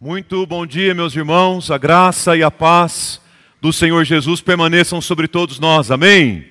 Muito 0.00 0.46
bom 0.46 0.64
dia, 0.64 0.94
meus 0.94 1.16
irmãos. 1.16 1.72
A 1.72 1.76
graça 1.76 2.36
e 2.36 2.42
a 2.44 2.52
paz 2.52 3.20
do 3.60 3.72
Senhor 3.72 4.04
Jesus 4.04 4.40
permaneçam 4.40 5.00
sobre 5.00 5.26
todos 5.26 5.58
nós. 5.58 5.90
Amém? 5.90 6.46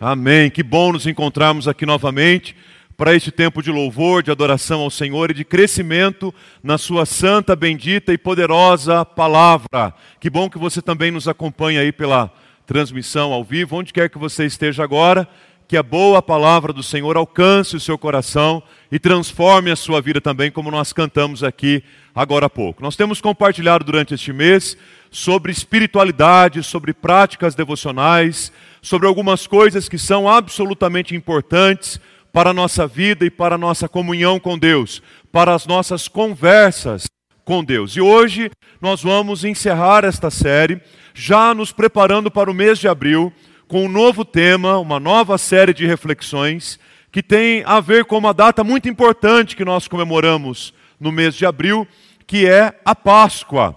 Amém. 0.00 0.48
Que 0.48 0.62
bom 0.62 0.90
nos 0.90 1.06
encontrarmos 1.06 1.68
aqui 1.68 1.84
novamente 1.84 2.56
para 2.96 3.14
este 3.14 3.30
tempo 3.30 3.62
de 3.62 3.70
louvor, 3.70 4.22
de 4.22 4.30
adoração 4.30 4.80
ao 4.80 4.90
Senhor 4.90 5.30
e 5.30 5.34
de 5.34 5.44
crescimento 5.44 6.34
na 6.62 6.78
Sua 6.78 7.04
santa, 7.04 7.54
bendita 7.54 8.14
e 8.14 8.18
poderosa 8.18 9.04
palavra. 9.04 9.92
Que 10.18 10.30
bom 10.30 10.48
que 10.48 10.58
você 10.58 10.80
também 10.80 11.10
nos 11.10 11.28
acompanha 11.28 11.82
aí 11.82 11.92
pela 11.92 12.32
transmissão 12.64 13.30
ao 13.30 13.44
vivo, 13.44 13.76
onde 13.76 13.92
quer 13.92 14.08
que 14.08 14.16
você 14.16 14.46
esteja 14.46 14.82
agora 14.82 15.28
que 15.70 15.76
a 15.76 15.84
boa 15.84 16.20
palavra 16.20 16.72
do 16.72 16.82
Senhor 16.82 17.16
alcance 17.16 17.76
o 17.76 17.80
seu 17.80 17.96
coração 17.96 18.60
e 18.90 18.98
transforme 18.98 19.70
a 19.70 19.76
sua 19.76 20.00
vida 20.00 20.20
também, 20.20 20.50
como 20.50 20.68
nós 20.68 20.92
cantamos 20.92 21.44
aqui 21.44 21.84
agora 22.12 22.46
há 22.46 22.50
pouco. 22.50 22.82
Nós 22.82 22.96
temos 22.96 23.20
compartilhado 23.20 23.84
durante 23.84 24.12
este 24.12 24.32
mês 24.32 24.76
sobre 25.12 25.52
espiritualidade, 25.52 26.60
sobre 26.64 26.92
práticas 26.92 27.54
devocionais, 27.54 28.50
sobre 28.82 29.06
algumas 29.06 29.46
coisas 29.46 29.88
que 29.88 29.96
são 29.96 30.28
absolutamente 30.28 31.14
importantes 31.14 32.00
para 32.32 32.50
a 32.50 32.54
nossa 32.54 32.84
vida 32.84 33.24
e 33.24 33.30
para 33.30 33.54
a 33.54 33.58
nossa 33.58 33.88
comunhão 33.88 34.40
com 34.40 34.58
Deus, 34.58 35.00
para 35.30 35.54
as 35.54 35.68
nossas 35.68 36.08
conversas 36.08 37.04
com 37.44 37.62
Deus. 37.62 37.94
E 37.94 38.00
hoje 38.00 38.50
nós 38.80 39.04
vamos 39.04 39.44
encerrar 39.44 40.02
esta 40.04 40.30
série, 40.30 40.80
já 41.14 41.54
nos 41.54 41.70
preparando 41.70 42.28
para 42.28 42.50
o 42.50 42.54
mês 42.54 42.76
de 42.76 42.88
abril 42.88 43.32
com 43.70 43.84
um 43.84 43.88
novo 43.88 44.24
tema, 44.24 44.78
uma 44.78 44.98
nova 44.98 45.38
série 45.38 45.72
de 45.72 45.86
reflexões 45.86 46.76
que 47.12 47.22
tem 47.22 47.62
a 47.64 47.78
ver 47.78 48.04
com 48.04 48.18
uma 48.18 48.34
data 48.34 48.64
muito 48.64 48.88
importante 48.88 49.54
que 49.54 49.64
nós 49.64 49.86
comemoramos 49.86 50.74
no 50.98 51.12
mês 51.12 51.36
de 51.36 51.46
abril, 51.46 51.86
que 52.26 52.48
é 52.48 52.74
a 52.84 52.96
Páscoa. 52.96 53.76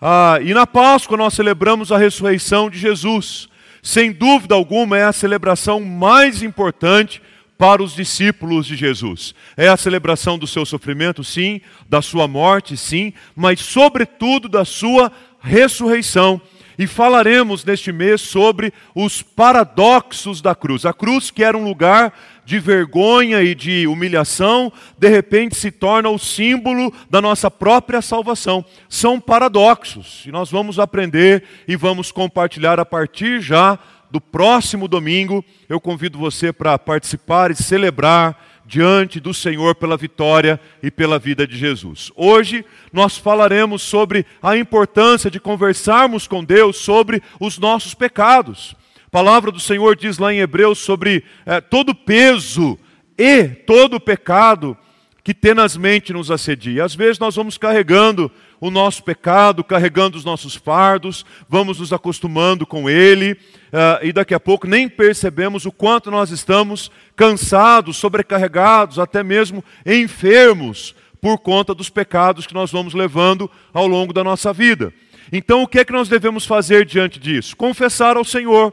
Ah, 0.00 0.40
e 0.42 0.52
na 0.52 0.66
Páscoa 0.66 1.16
nós 1.16 1.34
celebramos 1.34 1.92
a 1.92 1.96
ressurreição 1.96 2.68
de 2.68 2.76
Jesus. 2.76 3.48
Sem 3.80 4.10
dúvida 4.10 4.56
alguma, 4.56 4.98
é 4.98 5.04
a 5.04 5.12
celebração 5.12 5.78
mais 5.78 6.42
importante 6.42 7.22
para 7.56 7.80
os 7.80 7.94
discípulos 7.94 8.66
de 8.66 8.74
Jesus. 8.74 9.32
É 9.56 9.68
a 9.68 9.76
celebração 9.76 10.36
do 10.36 10.46
seu 10.48 10.66
sofrimento, 10.66 11.22
sim, 11.22 11.60
da 11.88 12.02
sua 12.02 12.26
morte, 12.26 12.76
sim, 12.76 13.12
mas, 13.36 13.60
sobretudo, 13.60 14.48
da 14.48 14.64
sua 14.64 15.12
ressurreição 15.40 16.42
e 16.80 16.86
falaremos 16.86 17.62
neste 17.62 17.92
mês 17.92 18.22
sobre 18.22 18.72
os 18.94 19.20
paradoxos 19.20 20.40
da 20.40 20.54
cruz. 20.54 20.86
A 20.86 20.94
cruz, 20.94 21.30
que 21.30 21.44
era 21.44 21.54
um 21.54 21.62
lugar 21.62 22.10
de 22.42 22.58
vergonha 22.58 23.42
e 23.42 23.54
de 23.54 23.86
humilhação, 23.86 24.72
de 24.96 25.06
repente 25.06 25.54
se 25.56 25.70
torna 25.70 26.08
o 26.08 26.18
símbolo 26.18 26.90
da 27.10 27.20
nossa 27.20 27.50
própria 27.50 28.00
salvação. 28.00 28.64
São 28.88 29.20
paradoxos 29.20 30.22
e 30.24 30.32
nós 30.32 30.50
vamos 30.50 30.78
aprender 30.78 31.44
e 31.68 31.76
vamos 31.76 32.10
compartilhar 32.10 32.80
a 32.80 32.86
partir 32.86 33.42
já 33.42 33.78
do 34.10 34.18
próximo 34.18 34.88
domingo. 34.88 35.44
Eu 35.68 35.82
convido 35.82 36.18
você 36.18 36.50
para 36.50 36.78
participar 36.78 37.50
e 37.50 37.56
celebrar 37.56 38.49
diante 38.70 39.18
do 39.18 39.34
Senhor 39.34 39.74
pela 39.74 39.96
vitória 39.96 40.60
e 40.80 40.92
pela 40.92 41.18
vida 41.18 41.44
de 41.44 41.58
Jesus. 41.58 42.12
Hoje 42.14 42.64
nós 42.92 43.18
falaremos 43.18 43.82
sobre 43.82 44.24
a 44.40 44.56
importância 44.56 45.28
de 45.28 45.40
conversarmos 45.40 46.28
com 46.28 46.44
Deus 46.44 46.76
sobre 46.76 47.20
os 47.40 47.58
nossos 47.58 47.94
pecados. 47.94 48.76
A 49.08 49.10
palavra 49.10 49.50
do 49.50 49.58
Senhor 49.58 49.96
diz 49.96 50.18
lá 50.18 50.32
em 50.32 50.38
Hebreus 50.38 50.78
sobre 50.78 51.24
é, 51.44 51.60
todo 51.60 51.92
peso 51.92 52.78
e 53.18 53.48
todo 53.48 53.98
pecado 53.98 54.78
que 55.22 55.34
tenazmente 55.34 56.12
nos 56.12 56.30
assedia. 56.30 56.84
Às 56.84 56.94
vezes 56.94 57.18
nós 57.18 57.36
vamos 57.36 57.58
carregando 57.58 58.30
o 58.60 58.70
nosso 58.70 59.02
pecado, 59.02 59.64
carregando 59.64 60.18
os 60.18 60.24
nossos 60.24 60.54
fardos, 60.54 61.24
vamos 61.48 61.78
nos 61.78 61.92
acostumando 61.92 62.66
com 62.66 62.88
ele, 62.88 63.32
uh, 63.32 64.02
e 64.04 64.12
daqui 64.12 64.34
a 64.34 64.40
pouco 64.40 64.66
nem 64.66 64.88
percebemos 64.88 65.64
o 65.64 65.72
quanto 65.72 66.10
nós 66.10 66.30
estamos 66.30 66.90
cansados, 67.16 67.96
sobrecarregados, 67.96 68.98
até 68.98 69.22
mesmo 69.22 69.64
enfermos, 69.86 70.94
por 71.20 71.38
conta 71.38 71.74
dos 71.74 71.90
pecados 71.90 72.46
que 72.46 72.54
nós 72.54 72.72
vamos 72.72 72.94
levando 72.94 73.50
ao 73.72 73.86
longo 73.86 74.12
da 74.12 74.24
nossa 74.24 74.52
vida. 74.52 74.92
Então, 75.32 75.62
o 75.62 75.68
que 75.68 75.78
é 75.78 75.84
que 75.84 75.92
nós 75.92 76.08
devemos 76.08 76.44
fazer 76.44 76.84
diante 76.84 77.20
disso? 77.20 77.56
Confessar 77.56 78.16
ao 78.16 78.24
Senhor 78.24 78.72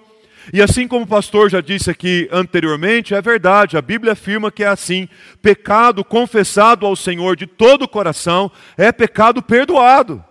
e 0.54 0.62
assim 0.62 0.88
como 0.88 1.04
o 1.04 1.08
pastor 1.08 1.50
já 1.50 1.60
disse 1.60 1.90
aqui 1.90 2.28
anteriormente, 2.32 3.14
é 3.14 3.22
verdade, 3.22 3.78
a 3.78 3.82
Bíblia 3.82 4.14
afirma 4.14 4.52
que 4.52 4.64
é 4.64 4.68
assim: 4.68 5.08
pecado 5.42 6.04
confessado 6.04 6.86
ao 6.86 6.96
Senhor 6.96 7.36
de 7.36 7.46
todo 7.46 7.84
o 7.84 7.88
coração 7.88 8.52
é 8.78 8.92
pecado 8.92 9.42
perdoado. 9.42 10.24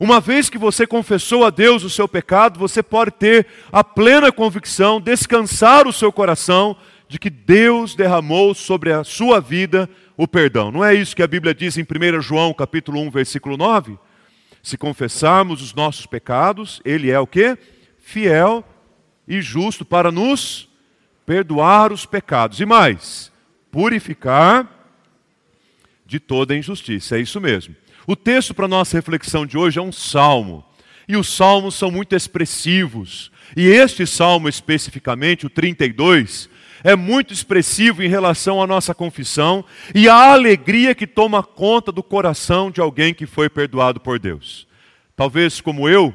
Uma 0.00 0.20
vez 0.20 0.48
que 0.48 0.56
você 0.56 0.86
confessou 0.86 1.44
a 1.44 1.50
Deus 1.50 1.84
o 1.84 1.90
seu 1.90 2.08
pecado, 2.08 2.58
você 2.58 2.82
pode 2.82 3.10
ter 3.10 3.46
a 3.70 3.84
plena 3.84 4.32
convicção, 4.32 5.00
descansar 5.00 5.86
o 5.86 5.92
seu 5.92 6.10
coração 6.10 6.76
de 7.08 7.18
que 7.18 7.28
Deus 7.28 7.94
derramou 7.94 8.54
sobre 8.54 8.90
a 8.90 9.04
sua 9.04 9.38
vida 9.38 9.88
o 10.16 10.26
perdão. 10.26 10.70
Não 10.70 10.82
é 10.82 10.94
isso 10.94 11.14
que 11.14 11.22
a 11.22 11.26
Bíblia 11.26 11.54
diz 11.54 11.76
em 11.76 11.82
1 11.82 12.22
João, 12.22 12.54
capítulo 12.54 13.00
1, 13.02 13.10
versículo 13.10 13.56
9? 13.56 13.98
Se 14.62 14.78
confessarmos 14.78 15.60
os 15.60 15.74
nossos 15.74 16.06
pecados, 16.06 16.80
ele 16.84 17.10
é 17.10 17.20
o 17.20 17.26
quê? 17.26 17.58
Fiel 17.98 18.64
e 19.26 19.40
justo 19.40 19.84
para 19.84 20.10
nos 20.10 20.68
perdoar 21.24 21.92
os 21.92 22.04
pecados 22.04 22.60
e 22.60 22.66
mais, 22.66 23.32
purificar 23.70 24.68
de 26.04 26.20
toda 26.20 26.56
injustiça. 26.56 27.16
É 27.16 27.20
isso 27.20 27.40
mesmo. 27.40 27.74
O 28.06 28.16
texto 28.16 28.52
para 28.52 28.68
nossa 28.68 28.96
reflexão 28.96 29.46
de 29.46 29.56
hoje 29.56 29.78
é 29.78 29.82
um 29.82 29.92
salmo. 29.92 30.64
E 31.08 31.16
os 31.16 31.28
salmos 31.28 31.74
são 31.74 31.90
muito 31.90 32.14
expressivos. 32.14 33.30
E 33.56 33.66
este 33.66 34.06
salmo 34.06 34.48
especificamente, 34.48 35.46
o 35.46 35.50
32, 35.50 36.48
é 36.84 36.96
muito 36.96 37.32
expressivo 37.32 38.02
em 38.02 38.08
relação 38.08 38.62
à 38.62 38.66
nossa 38.66 38.94
confissão 38.94 39.64
e 39.94 40.08
à 40.08 40.32
alegria 40.32 40.94
que 40.94 41.06
toma 41.06 41.42
conta 41.42 41.92
do 41.92 42.02
coração 42.02 42.70
de 42.70 42.80
alguém 42.80 43.14
que 43.14 43.26
foi 43.26 43.48
perdoado 43.48 44.00
por 44.00 44.18
Deus. 44.18 44.66
Talvez 45.14 45.60
como 45.60 45.88
eu, 45.88 46.14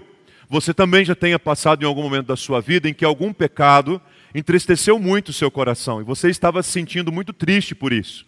você 0.49 0.73
também 0.73 1.03
já 1.03 1.15
tenha 1.15 1.37
passado 1.37 1.83
em 1.83 1.85
algum 1.85 2.03
momento 2.03 2.27
da 2.27 2.35
sua 2.35 2.61
vida 2.61 2.89
em 2.89 2.93
que 2.93 3.03
algum 3.03 3.33
pecado 3.33 4.01
entristeceu 4.33 4.97
muito 4.99 5.29
o 5.29 5.33
seu 5.33 5.51
coração 5.51 5.99
e 5.99 6.03
você 6.03 6.29
estava 6.29 6.63
se 6.63 6.71
sentindo 6.71 7.11
muito 7.11 7.33
triste 7.33 7.75
por 7.75 7.91
isso. 7.91 8.25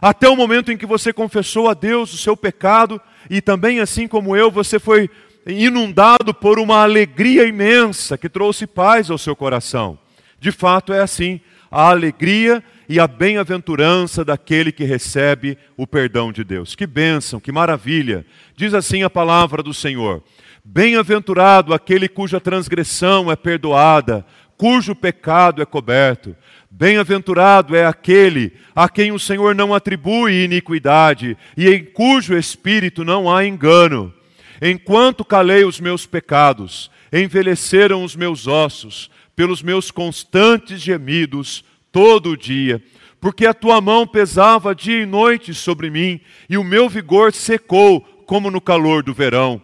Até 0.00 0.28
o 0.28 0.36
momento 0.36 0.72
em 0.72 0.76
que 0.76 0.84
você 0.84 1.12
confessou 1.12 1.68
a 1.68 1.74
Deus 1.74 2.12
o 2.12 2.18
seu 2.18 2.36
pecado 2.36 3.00
e 3.30 3.40
também, 3.40 3.78
assim 3.78 4.08
como 4.08 4.34
eu, 4.34 4.50
você 4.50 4.78
foi 4.78 5.08
inundado 5.46 6.34
por 6.34 6.58
uma 6.58 6.82
alegria 6.82 7.46
imensa 7.46 8.18
que 8.18 8.28
trouxe 8.28 8.66
paz 8.66 9.10
ao 9.10 9.18
seu 9.18 9.36
coração. 9.36 9.98
De 10.40 10.50
fato, 10.50 10.92
é 10.92 11.00
assim: 11.00 11.40
a 11.70 11.88
alegria 11.90 12.62
e 12.88 12.98
a 12.98 13.06
bem-aventurança 13.06 14.24
daquele 14.24 14.72
que 14.72 14.84
recebe 14.84 15.56
o 15.76 15.86
perdão 15.86 16.32
de 16.32 16.42
Deus. 16.42 16.74
Que 16.74 16.86
bênção, 16.86 17.40
que 17.40 17.52
maravilha! 17.52 18.26
Diz 18.56 18.74
assim 18.74 19.02
a 19.02 19.10
palavra 19.10 19.62
do 19.62 19.72
Senhor. 19.72 20.22
Bem-aventurado 20.64 21.74
aquele 21.74 22.08
cuja 22.08 22.40
transgressão 22.40 23.30
é 23.30 23.34
perdoada, 23.34 24.24
cujo 24.56 24.94
pecado 24.94 25.60
é 25.60 25.64
coberto. 25.66 26.36
Bem-aventurado 26.70 27.74
é 27.74 27.84
aquele 27.84 28.52
a 28.74 28.88
quem 28.88 29.10
o 29.10 29.18
Senhor 29.18 29.56
não 29.56 29.74
atribui 29.74 30.44
iniquidade 30.44 31.36
e 31.56 31.68
em 31.68 31.84
cujo 31.84 32.36
espírito 32.36 33.04
não 33.04 33.28
há 33.28 33.44
engano. 33.44 34.14
Enquanto 34.60 35.24
calei 35.24 35.64
os 35.64 35.80
meus 35.80 36.06
pecados, 36.06 36.88
envelheceram 37.12 38.04
os 38.04 38.14
meus 38.14 38.46
ossos, 38.46 39.10
pelos 39.34 39.62
meus 39.62 39.90
constantes 39.90 40.80
gemidos 40.80 41.64
todo 41.90 42.30
o 42.30 42.36
dia, 42.36 42.80
porque 43.20 43.46
a 43.46 43.54
tua 43.54 43.80
mão 43.80 44.06
pesava 44.06 44.74
dia 44.74 45.02
e 45.02 45.06
noite 45.06 45.52
sobre 45.52 45.90
mim, 45.90 46.20
e 46.48 46.56
o 46.56 46.62
meu 46.62 46.88
vigor 46.88 47.32
secou 47.32 48.00
como 48.26 48.50
no 48.50 48.60
calor 48.60 49.02
do 49.02 49.12
verão. 49.12 49.60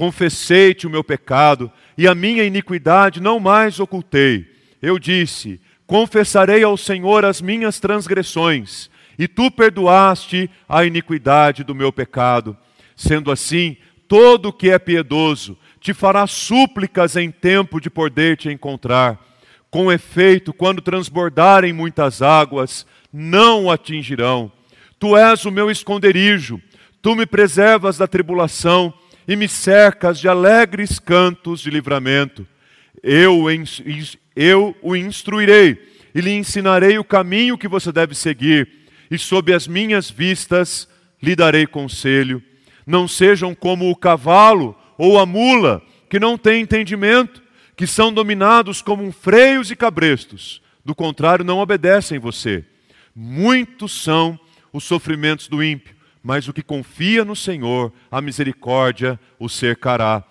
Confessei-te 0.00 0.86
o 0.86 0.90
meu 0.90 1.04
pecado 1.04 1.70
e 1.98 2.08
a 2.08 2.14
minha 2.14 2.42
iniquidade 2.42 3.20
não 3.20 3.38
mais 3.38 3.78
ocultei. 3.78 4.50
Eu 4.80 4.98
disse: 4.98 5.60
Confessarei 5.86 6.62
ao 6.62 6.74
Senhor 6.74 7.22
as 7.22 7.42
minhas 7.42 7.78
transgressões, 7.78 8.88
e 9.18 9.28
tu 9.28 9.50
perdoaste 9.50 10.48
a 10.66 10.86
iniquidade 10.86 11.62
do 11.62 11.74
meu 11.74 11.92
pecado. 11.92 12.56
Sendo 12.96 13.30
assim, 13.30 13.76
todo 14.08 14.46
o 14.46 14.52
que 14.54 14.70
é 14.70 14.78
piedoso 14.78 15.54
te 15.78 15.92
fará 15.92 16.26
súplicas 16.26 17.14
em 17.14 17.30
tempo 17.30 17.78
de 17.78 17.90
poder 17.90 18.38
te 18.38 18.48
encontrar. 18.48 19.20
Com 19.70 19.92
efeito, 19.92 20.54
quando 20.54 20.80
transbordarem 20.80 21.74
muitas 21.74 22.22
águas, 22.22 22.86
não 23.12 23.66
o 23.66 23.70
atingirão. 23.70 24.50
Tu 24.98 25.14
és 25.14 25.44
o 25.44 25.50
meu 25.50 25.70
esconderijo, 25.70 26.58
tu 27.02 27.14
me 27.14 27.26
preservas 27.26 27.98
da 27.98 28.06
tribulação 28.06 28.94
e 29.26 29.36
me 29.36 29.48
cercas 29.48 30.18
de 30.18 30.28
alegres 30.28 30.98
cantos 30.98 31.60
de 31.60 31.70
livramento. 31.70 32.46
Eu, 33.02 33.46
eu 34.34 34.76
o 34.82 34.96
instruirei 34.96 35.78
e 36.14 36.20
lhe 36.20 36.30
ensinarei 36.30 36.98
o 36.98 37.04
caminho 37.04 37.58
que 37.58 37.68
você 37.68 37.92
deve 37.92 38.14
seguir, 38.14 38.68
e 39.10 39.18
sob 39.18 39.52
as 39.52 39.66
minhas 39.66 40.10
vistas 40.10 40.88
lhe 41.22 41.36
darei 41.36 41.66
conselho. 41.66 42.42
Não 42.86 43.06
sejam 43.06 43.54
como 43.54 43.90
o 43.90 43.96
cavalo 43.96 44.76
ou 44.98 45.18
a 45.18 45.26
mula, 45.26 45.82
que 46.08 46.18
não 46.18 46.36
têm 46.36 46.62
entendimento, 46.62 47.42
que 47.76 47.86
são 47.86 48.12
dominados 48.12 48.82
como 48.82 49.10
freios 49.12 49.70
e 49.70 49.76
cabrestos. 49.76 50.60
Do 50.84 50.94
contrário, 50.94 51.44
não 51.44 51.58
obedecem 51.58 52.18
você. 52.18 52.64
Muitos 53.14 54.02
são 54.02 54.38
os 54.72 54.84
sofrimentos 54.84 55.48
do 55.48 55.62
ímpio, 55.62 55.94
mas 56.22 56.48
o 56.48 56.52
que 56.52 56.62
confia 56.62 57.24
no 57.24 57.34
Senhor, 57.34 57.92
a 58.10 58.20
misericórdia 58.20 59.18
o 59.38 59.48
cercará. 59.48 60.22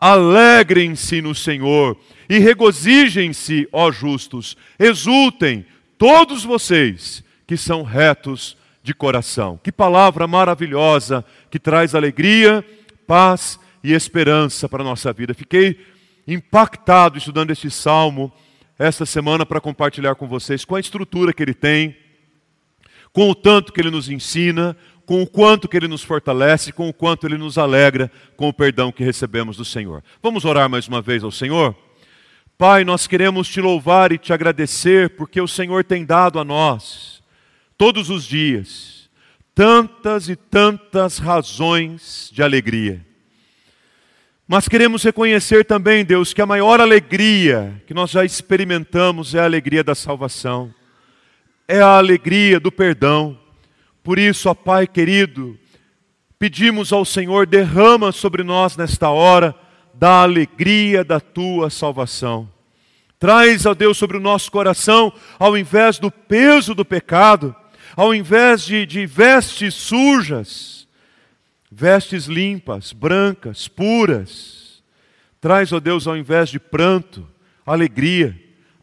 Alegrem-se 0.00 1.20
no 1.20 1.34
Senhor 1.34 1.98
e 2.28 2.38
regozijem-se, 2.38 3.68
ó 3.72 3.90
justos, 3.90 4.56
exultem, 4.78 5.66
todos 5.96 6.44
vocês 6.44 7.24
que 7.46 7.56
são 7.56 7.82
retos 7.82 8.56
de 8.82 8.94
coração. 8.94 9.58
Que 9.62 9.72
palavra 9.72 10.26
maravilhosa 10.26 11.24
que 11.50 11.58
traz 11.58 11.94
alegria, 11.94 12.64
paz 13.06 13.58
e 13.82 13.92
esperança 13.92 14.68
para 14.68 14.82
a 14.82 14.86
nossa 14.86 15.12
vida. 15.12 15.34
Fiquei 15.34 15.80
impactado 16.26 17.18
estudando 17.18 17.50
este 17.50 17.70
salmo 17.70 18.32
esta 18.78 19.04
semana 19.04 19.44
para 19.44 19.60
compartilhar 19.60 20.14
com 20.14 20.28
vocês 20.28 20.64
com 20.64 20.76
a 20.76 20.80
estrutura 20.80 21.32
que 21.32 21.42
ele 21.42 21.54
tem, 21.54 21.96
com 23.12 23.28
o 23.28 23.34
tanto 23.34 23.72
que 23.72 23.80
ele 23.80 23.90
nos 23.90 24.08
ensina, 24.08 24.76
com 25.08 25.22
o 25.22 25.26
quanto 25.26 25.66
que 25.66 25.74
ele 25.74 25.88
nos 25.88 26.02
fortalece, 26.02 26.70
com 26.70 26.86
o 26.86 26.92
quanto 26.92 27.26
ele 27.26 27.38
nos 27.38 27.56
alegra 27.56 28.12
com 28.36 28.46
o 28.46 28.52
perdão 28.52 28.92
que 28.92 29.02
recebemos 29.02 29.56
do 29.56 29.64
Senhor. 29.64 30.04
Vamos 30.22 30.44
orar 30.44 30.68
mais 30.68 30.86
uma 30.86 31.00
vez 31.00 31.24
ao 31.24 31.30
Senhor? 31.30 31.74
Pai, 32.58 32.84
nós 32.84 33.06
queremos 33.06 33.48
te 33.48 33.58
louvar 33.58 34.12
e 34.12 34.18
te 34.18 34.34
agradecer 34.34 35.16
porque 35.16 35.40
o 35.40 35.48
Senhor 35.48 35.82
tem 35.82 36.04
dado 36.04 36.38
a 36.38 36.44
nós, 36.44 37.22
todos 37.78 38.10
os 38.10 38.22
dias, 38.22 39.08
tantas 39.54 40.28
e 40.28 40.36
tantas 40.36 41.16
razões 41.16 42.30
de 42.30 42.42
alegria. 42.42 43.02
Mas 44.46 44.68
queremos 44.68 45.02
reconhecer 45.02 45.64
também, 45.64 46.04
Deus, 46.04 46.34
que 46.34 46.42
a 46.42 46.46
maior 46.46 46.82
alegria 46.82 47.82
que 47.86 47.94
nós 47.94 48.10
já 48.10 48.26
experimentamos 48.26 49.34
é 49.34 49.40
a 49.40 49.44
alegria 49.44 49.82
da 49.82 49.94
salvação, 49.94 50.70
é 51.66 51.80
a 51.80 51.96
alegria 51.96 52.60
do 52.60 52.70
perdão 52.70 53.47
por 54.02 54.18
isso, 54.18 54.48
ó 54.48 54.54
Pai 54.54 54.86
querido, 54.86 55.58
pedimos 56.38 56.92
ao 56.92 57.04
Senhor, 57.04 57.46
derrama 57.46 58.12
sobre 58.12 58.42
nós 58.42 58.76
nesta 58.76 59.10
hora 59.10 59.54
da 59.92 60.22
alegria 60.22 61.04
da 61.04 61.18
tua 61.18 61.70
salvação. 61.70 62.48
Traz, 63.18 63.66
ó 63.66 63.74
Deus, 63.74 63.98
sobre 63.98 64.16
o 64.16 64.20
nosso 64.20 64.50
coração, 64.50 65.12
ao 65.38 65.58
invés 65.58 65.98
do 65.98 66.10
peso 66.10 66.74
do 66.74 66.84
pecado, 66.84 67.54
ao 67.96 68.14
invés 68.14 68.62
de, 68.62 68.86
de 68.86 69.06
vestes 69.06 69.74
sujas, 69.74 70.86
vestes 71.70 72.26
limpas, 72.26 72.92
brancas, 72.92 73.66
puras. 73.66 74.82
Traz, 75.40 75.72
ó 75.72 75.80
Deus, 75.80 76.06
ao 76.06 76.16
invés 76.16 76.48
de 76.48 76.60
pranto, 76.60 77.26
alegria, 77.66 78.38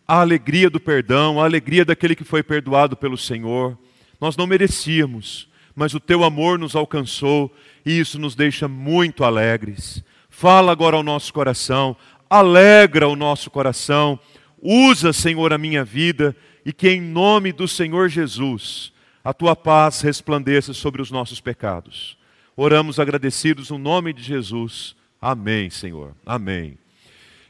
a 0.06 0.20
alegria 0.20 0.70
do 0.70 0.82
perdão, 0.82 1.40
a 1.40 1.46
alegria 1.46 1.86
daquele 1.86 2.16
que 2.16 2.26
foi 2.26 2.44
perdoado 2.44 2.98
pelo 2.98 3.18
Senhor. 3.18 3.78
Nós 4.20 4.38
não 4.38 4.48
merecíamos, 4.48 5.48
mas 5.76 5.94
o 5.94 6.00
teu 6.00 6.24
amor 6.24 6.58
nos 6.58 6.76
alcançou 6.76 7.54
e 7.86 8.00
isso 8.00 8.18
nos 8.20 8.36
deixa 8.36 8.68
muito 8.68 9.24
alegres. 9.24 10.04
Fala 10.30 10.72
agora 10.72 10.96
ao 10.96 11.04
nosso 11.04 11.34
coração, 11.34 11.96
alegra 12.30 13.08
o 13.08 13.16
nosso 13.16 13.50
coração. 13.50 14.20
Usa, 14.62 15.14
Senhor, 15.14 15.54
a 15.54 15.58
minha 15.58 15.84
vida 15.84 16.36
e 16.66 16.74
que 16.74 16.90
em 16.90 17.02
nome 17.02 17.52
do 17.52 17.68
Senhor 17.68 18.10
Jesus 18.10 18.92
a 19.24 19.34
tua 19.34 19.56
paz 19.56 20.02
resplandeça 20.02 20.74
sobre 20.74 21.02
os 21.02 21.10
nossos 21.10 21.40
pecados. 21.40 22.18
Oramos 22.56 23.00
agradecidos 23.00 23.70
no 23.70 23.78
nome 23.78 24.14
de 24.14 24.22
Jesus. 24.22 24.96
Amém, 25.22 25.70
Senhor. 25.70 26.16
Amém. 26.26 26.78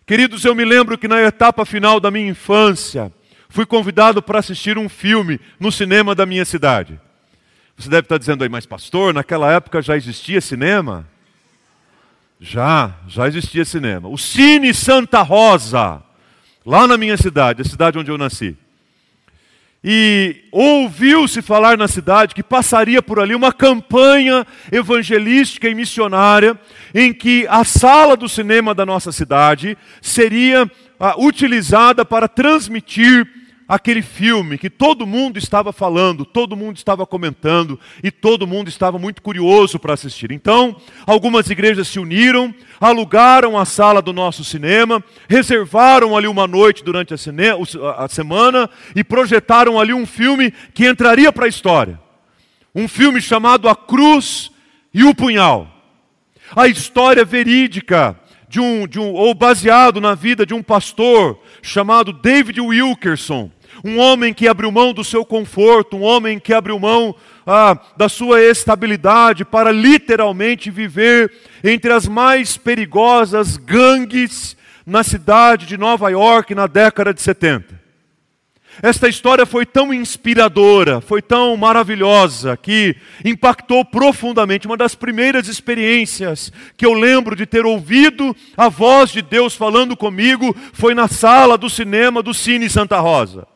Queridos, 0.05 0.45
eu 0.45 0.55
me 0.55 0.63
lembro 0.63 0.97
que 0.97 1.07
na 1.07 1.21
etapa 1.21 1.65
final 1.65 1.99
da 1.99 2.09
minha 2.09 2.29
infância, 2.29 3.11
fui 3.55 3.65
convidado 3.65 4.21
para 4.21 4.39
assistir 4.39 4.77
um 4.77 4.89
filme 4.89 5.39
no 5.57 5.71
cinema 5.71 6.13
da 6.13 6.25
minha 6.25 6.43
cidade. 6.43 6.99
Você 7.77 7.87
deve 7.87 8.01
estar 8.01 8.17
dizendo 8.17 8.43
aí, 8.43 8.49
mas 8.49 8.65
pastor, 8.65 9.13
naquela 9.13 9.49
época 9.49 9.81
já 9.81 9.95
existia 9.95 10.41
cinema? 10.41 11.07
Já, 12.37 12.93
já 13.07 13.29
existia 13.29 13.63
cinema. 13.63 14.09
O 14.09 14.17
Cine 14.17 14.73
Santa 14.73 15.21
Rosa, 15.21 16.03
lá 16.65 16.85
na 16.85 16.97
minha 16.97 17.15
cidade, 17.15 17.61
a 17.61 17.65
cidade 17.65 17.97
onde 17.97 18.11
eu 18.11 18.17
nasci. 18.17 18.57
E 19.81 20.43
ouviu-se 20.51 21.41
falar 21.41 21.77
na 21.77 21.87
cidade 21.87 22.35
que 22.35 22.43
passaria 22.43 23.01
por 23.01 23.21
ali 23.21 23.33
uma 23.33 23.53
campanha 23.53 24.45
evangelística 24.69 25.69
e 25.69 25.73
missionária, 25.73 26.59
em 26.93 27.13
que 27.13 27.47
a 27.47 27.63
sala 27.63 28.17
do 28.17 28.27
cinema 28.27 28.75
da 28.75 28.85
nossa 28.85 29.13
cidade 29.13 29.77
seria 30.01 30.69
ah, 30.99 31.15
utilizada 31.17 32.03
para 32.03 32.27
transmitir 32.27 33.44
aquele 33.67 34.01
filme 34.01 34.57
que 34.57 34.69
todo 34.69 35.07
mundo 35.07 35.37
estava 35.37 35.73
falando, 35.73 36.23
todo 36.23 36.55
mundo 36.55 36.77
estava 36.77 37.05
comentando 37.05 37.79
e 38.03 38.11
todo 38.11 38.45
mundo 38.45 38.67
estava 38.67 38.99
muito 38.99 39.21
curioso 39.21 39.79
para 39.79 39.93
assistir. 39.93 40.31
Então, 40.31 40.75
algumas 41.05 41.49
igrejas 41.49 41.87
se 41.87 41.99
uniram, 41.99 42.53
alugaram 42.79 43.57
a 43.57 43.65
sala 43.65 44.01
do 44.01 44.13
nosso 44.13 44.43
cinema, 44.43 45.03
reservaram 45.27 46.15
ali 46.15 46.27
uma 46.27 46.47
noite 46.47 46.83
durante 46.83 47.13
a, 47.13 47.17
a 47.97 48.07
semana 48.07 48.69
e 48.95 49.03
projetaram 49.03 49.79
ali 49.79 49.93
um 49.93 50.05
filme 50.05 50.53
que 50.73 50.87
entraria 50.87 51.31
para 51.31 51.45
a 51.45 51.49
história. 51.49 51.99
Um 52.73 52.87
filme 52.87 53.21
chamado 53.21 53.69
A 53.69 53.75
Cruz 53.75 54.51
e 54.93 55.03
o 55.03 55.15
Punhal. 55.15 55.71
A 56.55 56.67
história 56.67 57.25
verídica 57.25 58.19
de 58.55 58.61
um, 58.61 58.87
de 58.87 59.01
um, 59.01 59.11
ou 59.11 59.33
baseado 59.33 59.99
na 59.99 60.15
vida 60.15 60.45
de 60.45 60.53
um 60.53 60.63
pastor 60.63 61.37
chamado 61.61 62.13
David 62.13 62.61
Wilkerson, 62.61 63.51
um 63.83 63.99
homem 63.99 64.33
que 64.33 64.47
abriu 64.47 64.71
mão 64.71 64.93
do 64.93 65.03
seu 65.03 65.25
conforto, 65.25 65.97
um 65.97 66.03
homem 66.03 66.39
que 66.39 66.53
abriu 66.53 66.79
mão 66.79 67.13
ah, 67.45 67.77
da 67.97 68.07
sua 68.07 68.41
estabilidade 68.41 69.43
para 69.43 69.73
literalmente 69.73 70.71
viver 70.71 71.33
entre 71.65 71.91
as 71.91 72.07
mais 72.07 72.55
perigosas 72.55 73.57
gangues 73.57 74.55
na 74.85 75.03
cidade 75.03 75.65
de 75.65 75.75
Nova 75.75 76.07
York 76.07 76.55
na 76.55 76.65
década 76.65 77.13
de 77.13 77.21
70. 77.21 77.84
Esta 78.81 79.07
história 79.07 79.45
foi 79.45 79.65
tão 79.65 79.93
inspiradora, 79.93 80.99
foi 80.99 81.21
tão 81.21 81.55
maravilhosa, 81.55 82.57
que 82.57 82.95
impactou 83.23 83.85
profundamente. 83.85 84.67
Uma 84.67 84.77
das 84.77 84.95
primeiras 84.95 85.47
experiências 85.47 86.51
que 86.75 86.85
eu 86.85 86.93
lembro 86.93 87.35
de 87.35 87.45
ter 87.45 87.65
ouvido 87.65 88.35
a 88.57 88.67
voz 88.67 89.11
de 89.11 89.21
Deus 89.21 89.55
falando 89.55 89.95
comigo 89.95 90.55
foi 90.73 90.93
na 90.93 91.07
sala 91.07 91.57
do 91.57 91.69
cinema 91.69 92.21
do 92.21 92.33
Cine 92.33 92.69
Santa 92.69 92.99
Rosa. 92.99 93.47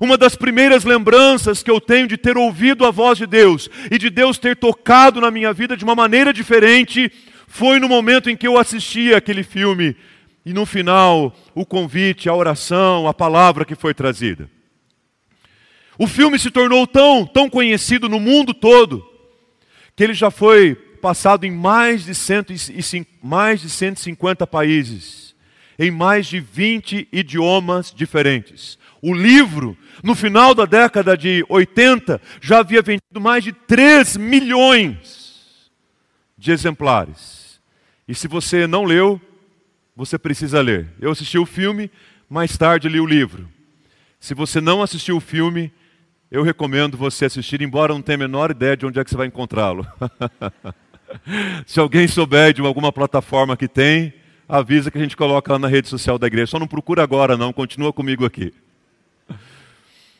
Uma 0.00 0.18
das 0.18 0.36
primeiras 0.36 0.84
lembranças 0.84 1.62
que 1.62 1.70
eu 1.70 1.80
tenho 1.80 2.06
de 2.06 2.16
ter 2.16 2.36
ouvido 2.36 2.84
a 2.84 2.90
voz 2.90 3.18
de 3.18 3.26
Deus 3.26 3.70
e 3.90 3.98
de 3.98 4.10
Deus 4.10 4.38
ter 4.38 4.54
tocado 4.54 5.20
na 5.20 5.30
minha 5.30 5.52
vida 5.52 5.76
de 5.76 5.84
uma 5.84 5.94
maneira 5.94 6.32
diferente 6.32 7.10
foi 7.46 7.80
no 7.80 7.88
momento 7.88 8.28
em 8.28 8.36
que 8.36 8.46
eu 8.46 8.58
assistia 8.58 9.16
aquele 9.16 9.42
filme 9.42 9.96
e 10.48 10.54
no 10.54 10.64
final 10.64 11.36
o 11.54 11.66
convite, 11.66 12.26
a 12.26 12.34
oração, 12.34 13.06
a 13.06 13.12
palavra 13.12 13.66
que 13.66 13.74
foi 13.74 13.92
trazida. 13.92 14.48
O 15.98 16.06
filme 16.06 16.38
se 16.38 16.50
tornou 16.50 16.86
tão, 16.86 17.26
tão 17.26 17.50
conhecido 17.50 18.08
no 18.08 18.18
mundo 18.18 18.54
todo 18.54 19.06
que 19.94 20.02
ele 20.02 20.14
já 20.14 20.30
foi 20.30 20.74
passado 20.74 21.44
em 21.44 21.50
mais 21.50 22.06
de, 22.06 22.14
cento 22.14 22.50
e, 22.50 23.06
mais 23.22 23.60
de 23.60 23.68
150 23.68 24.46
países, 24.46 25.34
em 25.78 25.90
mais 25.90 26.26
de 26.26 26.40
20 26.40 27.08
idiomas 27.12 27.92
diferentes. 27.94 28.78
O 29.02 29.12
livro, 29.12 29.76
no 30.02 30.14
final 30.14 30.54
da 30.54 30.64
década 30.64 31.14
de 31.14 31.44
80, 31.46 32.22
já 32.40 32.60
havia 32.60 32.80
vendido 32.80 33.20
mais 33.20 33.44
de 33.44 33.52
3 33.52 34.16
milhões 34.16 35.70
de 36.38 36.52
exemplares. 36.52 37.60
E 38.08 38.14
se 38.14 38.26
você 38.26 38.66
não 38.66 38.84
leu, 38.84 39.20
você 39.98 40.16
precisa 40.16 40.60
ler. 40.60 40.86
Eu 41.00 41.10
assisti 41.10 41.36
o 41.38 41.44
filme, 41.44 41.90
mais 42.30 42.56
tarde 42.56 42.88
li 42.88 43.00
o 43.00 43.06
livro. 43.06 43.48
Se 44.20 44.32
você 44.32 44.60
não 44.60 44.80
assistiu 44.80 45.16
o 45.16 45.20
filme, 45.20 45.72
eu 46.30 46.44
recomendo 46.44 46.96
você 46.96 47.24
assistir, 47.24 47.60
embora 47.62 47.92
não 47.92 48.00
tenha 48.00 48.14
a 48.14 48.18
menor 48.20 48.52
ideia 48.52 48.76
de 48.76 48.86
onde 48.86 49.00
é 49.00 49.02
que 49.02 49.10
você 49.10 49.16
vai 49.16 49.26
encontrá-lo. 49.26 49.84
se 51.66 51.80
alguém 51.80 52.06
souber 52.06 52.52
de 52.52 52.60
alguma 52.60 52.92
plataforma 52.92 53.56
que 53.56 53.66
tem, 53.66 54.14
avisa 54.48 54.88
que 54.88 54.98
a 54.98 55.00
gente 55.00 55.16
coloca 55.16 55.54
lá 55.54 55.58
na 55.58 55.66
rede 55.66 55.88
social 55.88 56.16
da 56.16 56.28
igreja. 56.28 56.52
Só 56.52 56.60
não 56.60 56.68
procura 56.68 57.02
agora 57.02 57.36
não, 57.36 57.52
continua 57.52 57.92
comigo 57.92 58.24
aqui. 58.24 58.54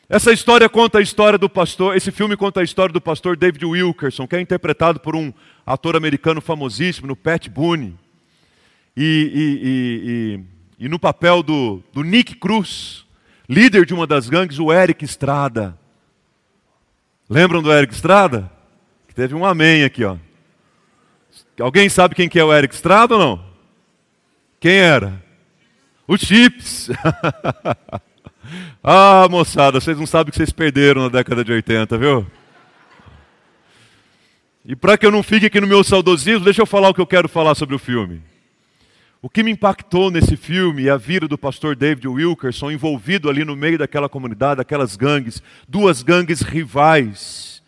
Essa 0.09 0.33
história 0.33 0.67
conta 0.67 0.97
a 0.97 1.01
história 1.01 1.39
do 1.39 1.49
pastor, 1.49 1.95
esse 1.95 2.11
filme 2.11 2.35
conta 2.35 2.59
a 2.59 2.63
história 2.65 2.91
do 2.91 2.99
pastor 2.99 3.37
David 3.37 3.65
Wilkerson, 3.65 4.27
que 4.27 4.35
é 4.35 4.41
interpretado 4.41 4.99
por 4.99 5.15
um 5.15 5.31
ator 5.65 5.95
americano 5.95 6.41
famosíssimo, 6.41 7.07
no 7.07 7.15
Pat 7.15 7.47
Boone. 7.47 7.97
E, 8.95 10.41
e, 10.79 10.83
e, 10.83 10.85
e, 10.85 10.89
no 10.89 10.99
papel 10.99 11.41
do, 11.41 11.81
do 11.93 12.03
Nick 12.03 12.35
Cruz, 12.35 13.05
líder 13.47 13.85
de 13.85 13.93
uma 13.93 14.05
das 14.05 14.29
gangues, 14.29 14.59
o 14.59 14.71
Eric 14.73 15.03
Estrada. 15.05 15.77
Lembram 17.29 17.61
do 17.61 17.71
Eric 17.71 17.93
Estrada? 17.93 18.51
Que 19.07 19.13
teve 19.13 19.35
um 19.35 19.45
amém 19.45 19.83
aqui, 19.83 20.03
ó. 20.03 20.17
Alguém 21.59 21.89
sabe 21.89 22.15
quem 22.15 22.29
que 22.29 22.39
é 22.39 22.43
o 22.43 22.53
Eric 22.53 22.73
Estrada 22.73 23.15
ou 23.15 23.19
não? 23.19 23.45
Quem 24.59 24.73
era? 24.73 25.23
O 26.07 26.17
Chips. 26.17 26.89
ah, 28.83 29.27
moçada, 29.29 29.79
vocês 29.79 29.97
não 29.97 30.05
sabem 30.05 30.29
o 30.29 30.31
que 30.31 30.37
vocês 30.37 30.51
perderam 30.51 31.03
na 31.03 31.09
década 31.09 31.43
de 31.43 31.51
80, 31.51 31.97
viu? 31.97 32.27
E 34.65 34.75
para 34.75 34.97
que 34.97 35.05
eu 35.05 35.11
não 35.11 35.23
fique 35.23 35.45
aqui 35.45 35.59
no 35.59 35.67
meu 35.67 35.83
saudosismo, 35.83 36.43
deixa 36.43 36.61
eu 36.61 36.65
falar 36.65 36.89
o 36.89 36.93
que 36.93 37.01
eu 37.01 37.07
quero 37.07 37.29
falar 37.29 37.55
sobre 37.55 37.75
o 37.75 37.79
filme. 37.79 38.21
O 39.21 39.29
que 39.29 39.43
me 39.43 39.51
impactou 39.51 40.09
nesse 40.09 40.37
filme 40.37 40.87
é 40.87 40.91
a 40.91 40.95
vida 40.95 41.27
do 41.27 41.37
pastor 41.37 41.75
David 41.75 42.07
Wilkerson 42.07 42.71
envolvido 42.71 43.29
ali 43.29 43.43
no 43.43 43.53
meio 43.53 43.77
daquela 43.77 44.07
comunidade, 44.07 44.61
aquelas 44.61 44.95
gangues, 44.95 45.43
duas 45.67 46.01
gangues 46.01 46.39
rivais, 46.39 47.61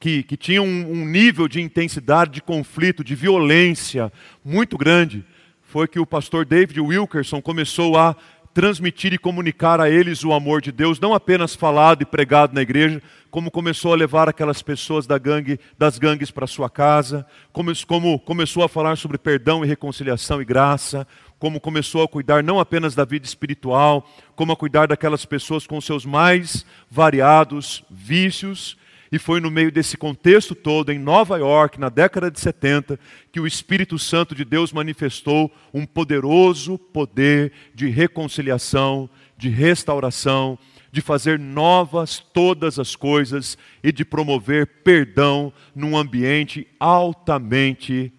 que, 0.00 0.24
que 0.24 0.36
tinham 0.36 0.66
um, 0.66 0.90
um 0.90 1.06
nível 1.06 1.46
de 1.46 1.60
intensidade 1.60 2.32
de 2.32 2.42
conflito, 2.42 3.04
de 3.04 3.14
violência 3.14 4.12
muito 4.44 4.76
grande. 4.76 5.24
Foi 5.62 5.86
que 5.86 6.00
o 6.00 6.06
pastor 6.06 6.44
David 6.44 6.80
Wilkerson 6.80 7.40
começou 7.40 7.96
a 7.96 8.16
transmitir 8.52 9.14
e 9.14 9.18
comunicar 9.18 9.80
a 9.80 9.88
eles 9.88 10.24
o 10.24 10.32
amor 10.32 10.60
de 10.60 10.72
Deus, 10.72 10.98
não 10.98 11.14
apenas 11.14 11.54
falado 11.54 12.02
e 12.02 12.04
pregado 12.04 12.52
na 12.52 12.62
igreja, 12.62 13.00
como 13.36 13.50
começou 13.50 13.92
a 13.92 13.96
levar 13.96 14.30
aquelas 14.30 14.62
pessoas 14.62 15.06
da 15.06 15.18
gangue, 15.18 15.60
das 15.76 15.98
gangues 15.98 16.30
para 16.30 16.46
sua 16.46 16.70
casa, 16.70 17.26
como, 17.52 17.70
como 17.86 18.18
começou 18.18 18.62
a 18.62 18.68
falar 18.68 18.96
sobre 18.96 19.18
perdão 19.18 19.62
e 19.62 19.68
reconciliação 19.68 20.40
e 20.40 20.44
graça, 20.46 21.06
como 21.38 21.60
começou 21.60 22.02
a 22.02 22.08
cuidar 22.08 22.42
não 22.42 22.58
apenas 22.58 22.94
da 22.94 23.04
vida 23.04 23.26
espiritual, 23.26 24.08
como 24.34 24.52
a 24.52 24.56
cuidar 24.56 24.88
daquelas 24.88 25.26
pessoas 25.26 25.66
com 25.66 25.78
seus 25.82 26.06
mais 26.06 26.64
variados 26.90 27.84
vícios 27.90 28.78
e 29.12 29.18
foi 29.18 29.38
no 29.38 29.50
meio 29.50 29.70
desse 29.70 29.98
contexto 29.98 30.54
todo, 30.54 30.90
em 30.90 30.98
Nova 30.98 31.36
York, 31.36 31.78
na 31.78 31.90
década 31.90 32.30
de 32.30 32.40
70, 32.40 32.98
que 33.30 33.38
o 33.38 33.46
Espírito 33.46 33.98
Santo 33.98 34.34
de 34.34 34.46
Deus 34.46 34.72
manifestou 34.72 35.52
um 35.74 35.84
poderoso 35.84 36.78
poder 36.78 37.52
de 37.74 37.86
reconciliação, 37.88 39.10
de 39.36 39.50
restauração, 39.50 40.58
de 40.96 41.02
fazer 41.02 41.38
novas 41.38 42.20
todas 42.32 42.78
as 42.78 42.96
coisas 42.96 43.58
e 43.84 43.92
de 43.92 44.02
promover 44.02 44.66
perdão 44.82 45.52
num 45.74 45.94
ambiente 45.94 46.66
altamente 46.80 48.10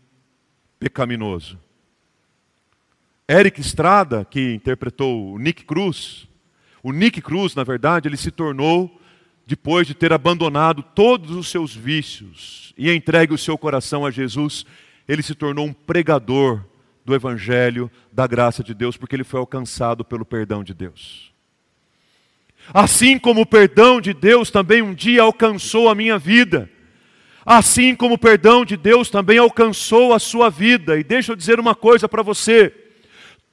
pecaminoso. 0.79 1.57
Eric 3.27 3.59
Estrada, 3.59 4.23
que 4.23 4.53
interpretou 4.53 5.33
o 5.33 5.39
Nick 5.39 5.65
Cruz, 5.65 6.27
o 6.83 6.91
Nick 6.91 7.19
Cruz, 7.19 7.55
na 7.55 7.63
verdade, 7.63 8.07
ele 8.07 8.15
se 8.15 8.29
tornou 8.29 9.01
depois 9.47 9.87
de 9.87 9.95
ter 9.95 10.13
abandonado 10.13 10.83
todos 10.83 11.31
os 11.31 11.49
seus 11.49 11.75
vícios 11.75 12.75
e 12.77 12.91
entregue 12.91 13.33
o 13.33 13.39
seu 13.39 13.57
coração 13.57 14.05
a 14.05 14.11
Jesus, 14.11 14.67
ele 15.07 15.23
se 15.23 15.33
tornou 15.33 15.65
um 15.65 15.73
pregador 15.73 16.63
do 17.03 17.15
Evangelho, 17.15 17.89
da 18.11 18.27
graça 18.27 18.63
de 18.63 18.75
Deus, 18.75 18.97
porque 18.97 19.15
ele 19.15 19.23
foi 19.23 19.39
alcançado 19.39 20.05
pelo 20.05 20.23
perdão 20.23 20.63
de 20.63 20.75
Deus. 20.75 21.35
Assim 22.73 23.17
como 23.17 23.41
o 23.41 23.45
perdão 23.45 24.01
de 24.01 24.13
Deus 24.13 24.51
também 24.51 24.81
um 24.81 24.93
dia 24.93 25.21
alcançou 25.21 25.89
a 25.89 25.95
minha 25.95 26.17
vida, 26.17 26.69
assim 27.45 27.95
como 27.95 28.15
o 28.15 28.17
perdão 28.17 28.65
de 28.65 28.75
Deus 28.75 29.09
também 29.09 29.37
alcançou 29.37 30.13
a 30.13 30.19
sua 30.19 30.49
vida. 30.49 30.99
E 30.99 31.03
deixa 31.03 31.31
eu 31.31 31.35
dizer 31.35 31.59
uma 31.59 31.73
coisa 31.73 32.09
para 32.09 32.21
você: 32.21 32.73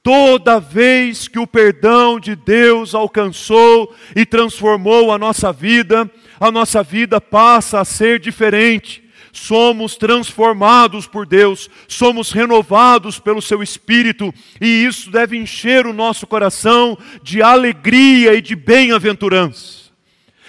Toda 0.03 0.59
vez 0.59 1.27
que 1.27 1.39
o 1.39 1.47
perdão 1.47 2.19
de 2.19 2.35
Deus 2.35 2.93
alcançou 2.93 3.95
e 4.15 4.25
transformou 4.25 5.11
a 5.11 5.17
nossa 5.17 5.51
vida, 5.51 6.07
a 6.39 6.51
nossa 6.51 6.83
vida 6.83 7.19
passa 7.21 7.79
a 7.79 7.85
ser 7.85 8.19
diferente. 8.19 9.04
Somos 9.37 9.97
transformados 9.97 11.07
por 11.07 11.25
Deus, 11.25 11.69
somos 11.89 12.31
renovados 12.31 13.19
pelo 13.19 13.41
Seu 13.41 13.61
Espírito, 13.61 14.33
e 14.61 14.85
isso 14.85 15.11
deve 15.11 15.35
encher 15.35 15.85
o 15.85 15.91
nosso 15.91 16.25
coração 16.25 16.97
de 17.21 17.41
alegria 17.41 18.33
e 18.33 18.41
de 18.41 18.55
bem-aventurança. 18.55 19.91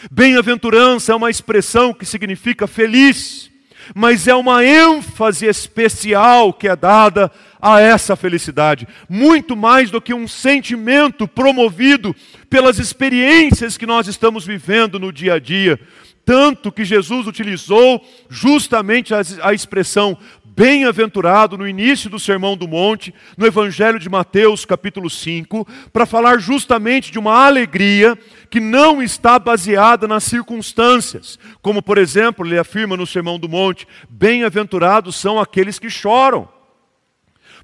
Bem-aventurança 0.08 1.10
é 1.10 1.16
uma 1.16 1.30
expressão 1.30 1.92
que 1.92 2.06
significa 2.06 2.68
feliz, 2.68 3.50
mas 3.92 4.28
é 4.28 4.34
uma 4.36 4.64
ênfase 4.64 5.46
especial 5.46 6.52
que 6.52 6.68
é 6.68 6.76
dada 6.76 7.28
a 7.60 7.80
essa 7.80 8.14
felicidade, 8.14 8.86
muito 9.08 9.56
mais 9.56 9.90
do 9.90 10.00
que 10.00 10.14
um 10.14 10.28
sentimento 10.28 11.26
promovido 11.26 12.14
pelas 12.48 12.78
experiências 12.78 13.76
que 13.76 13.84
nós 13.84 14.06
estamos 14.06 14.46
vivendo 14.46 14.96
no 15.00 15.12
dia 15.12 15.34
a 15.34 15.38
dia. 15.40 15.80
Tanto 16.26 16.72
que 16.72 16.84
Jesus 16.84 17.28
utilizou 17.28 18.04
justamente 18.28 19.14
a, 19.14 19.22
a 19.42 19.54
expressão 19.54 20.18
bem-aventurado 20.44 21.56
no 21.56 21.68
início 21.68 22.10
do 22.10 22.18
Sermão 22.18 22.56
do 22.56 22.66
Monte, 22.66 23.14
no 23.38 23.46
Evangelho 23.46 24.00
de 24.00 24.08
Mateus, 24.08 24.64
capítulo 24.64 25.08
5, 25.08 25.64
para 25.92 26.04
falar 26.04 26.38
justamente 26.38 27.12
de 27.12 27.18
uma 27.20 27.46
alegria 27.46 28.18
que 28.50 28.58
não 28.58 29.00
está 29.00 29.38
baseada 29.38 30.08
nas 30.08 30.24
circunstâncias. 30.24 31.38
Como, 31.62 31.80
por 31.80 31.96
exemplo, 31.96 32.44
ele 32.44 32.58
afirma 32.58 32.96
no 32.96 33.06
Sermão 33.06 33.38
do 33.38 33.48
Monte: 33.48 33.86
bem-aventurados 34.10 35.14
são 35.14 35.38
aqueles 35.38 35.78
que 35.78 35.88
choram. 35.88 36.55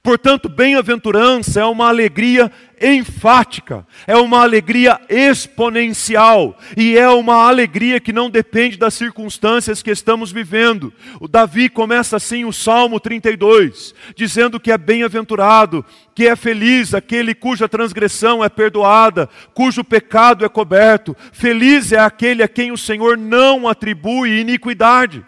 Portanto, 0.05 0.49
bem-aventurança 0.49 1.61
é 1.61 1.65
uma 1.65 1.87
alegria 1.87 2.51
enfática, 2.81 3.87
é 4.05 4.17
uma 4.17 4.43
alegria 4.43 5.01
exponencial 5.09 6.59
e 6.77 6.99
é 6.99 7.09
uma 7.09 7.47
alegria 7.47 8.01
que 8.01 8.13
não 8.13 8.29
depende 8.29 8.77
das 8.77 8.95
circunstâncias 8.95 9.81
que 9.81 9.93
estamos 9.93 10.33
vivendo. 10.33 10.93
O 11.21 11.29
Davi 11.29 11.69
começa 11.69 12.17
assim 12.17 12.45
o 12.45 12.53
Salmo 12.53 12.99
32, 12.99 13.95
dizendo 14.17 14.59
que 14.59 14.73
é 14.73 14.77
bem-aventurado, 14.77 15.85
que 16.17 16.27
é 16.27 16.35
feliz 16.35 16.95
aquele 16.95 17.33
cuja 17.33 17.69
transgressão 17.69 18.43
é 18.43 18.49
perdoada, 18.49 19.31
cujo 19.55 19.85
pecado 19.85 20.45
é 20.45 20.49
coberto. 20.49 21.17
Feliz 21.31 21.93
é 21.93 22.01
aquele 22.01 22.43
a 22.43 22.49
quem 22.49 22.73
o 22.73 22.77
Senhor 22.77 23.17
não 23.17 23.69
atribui 23.69 24.41
iniquidade. 24.41 25.25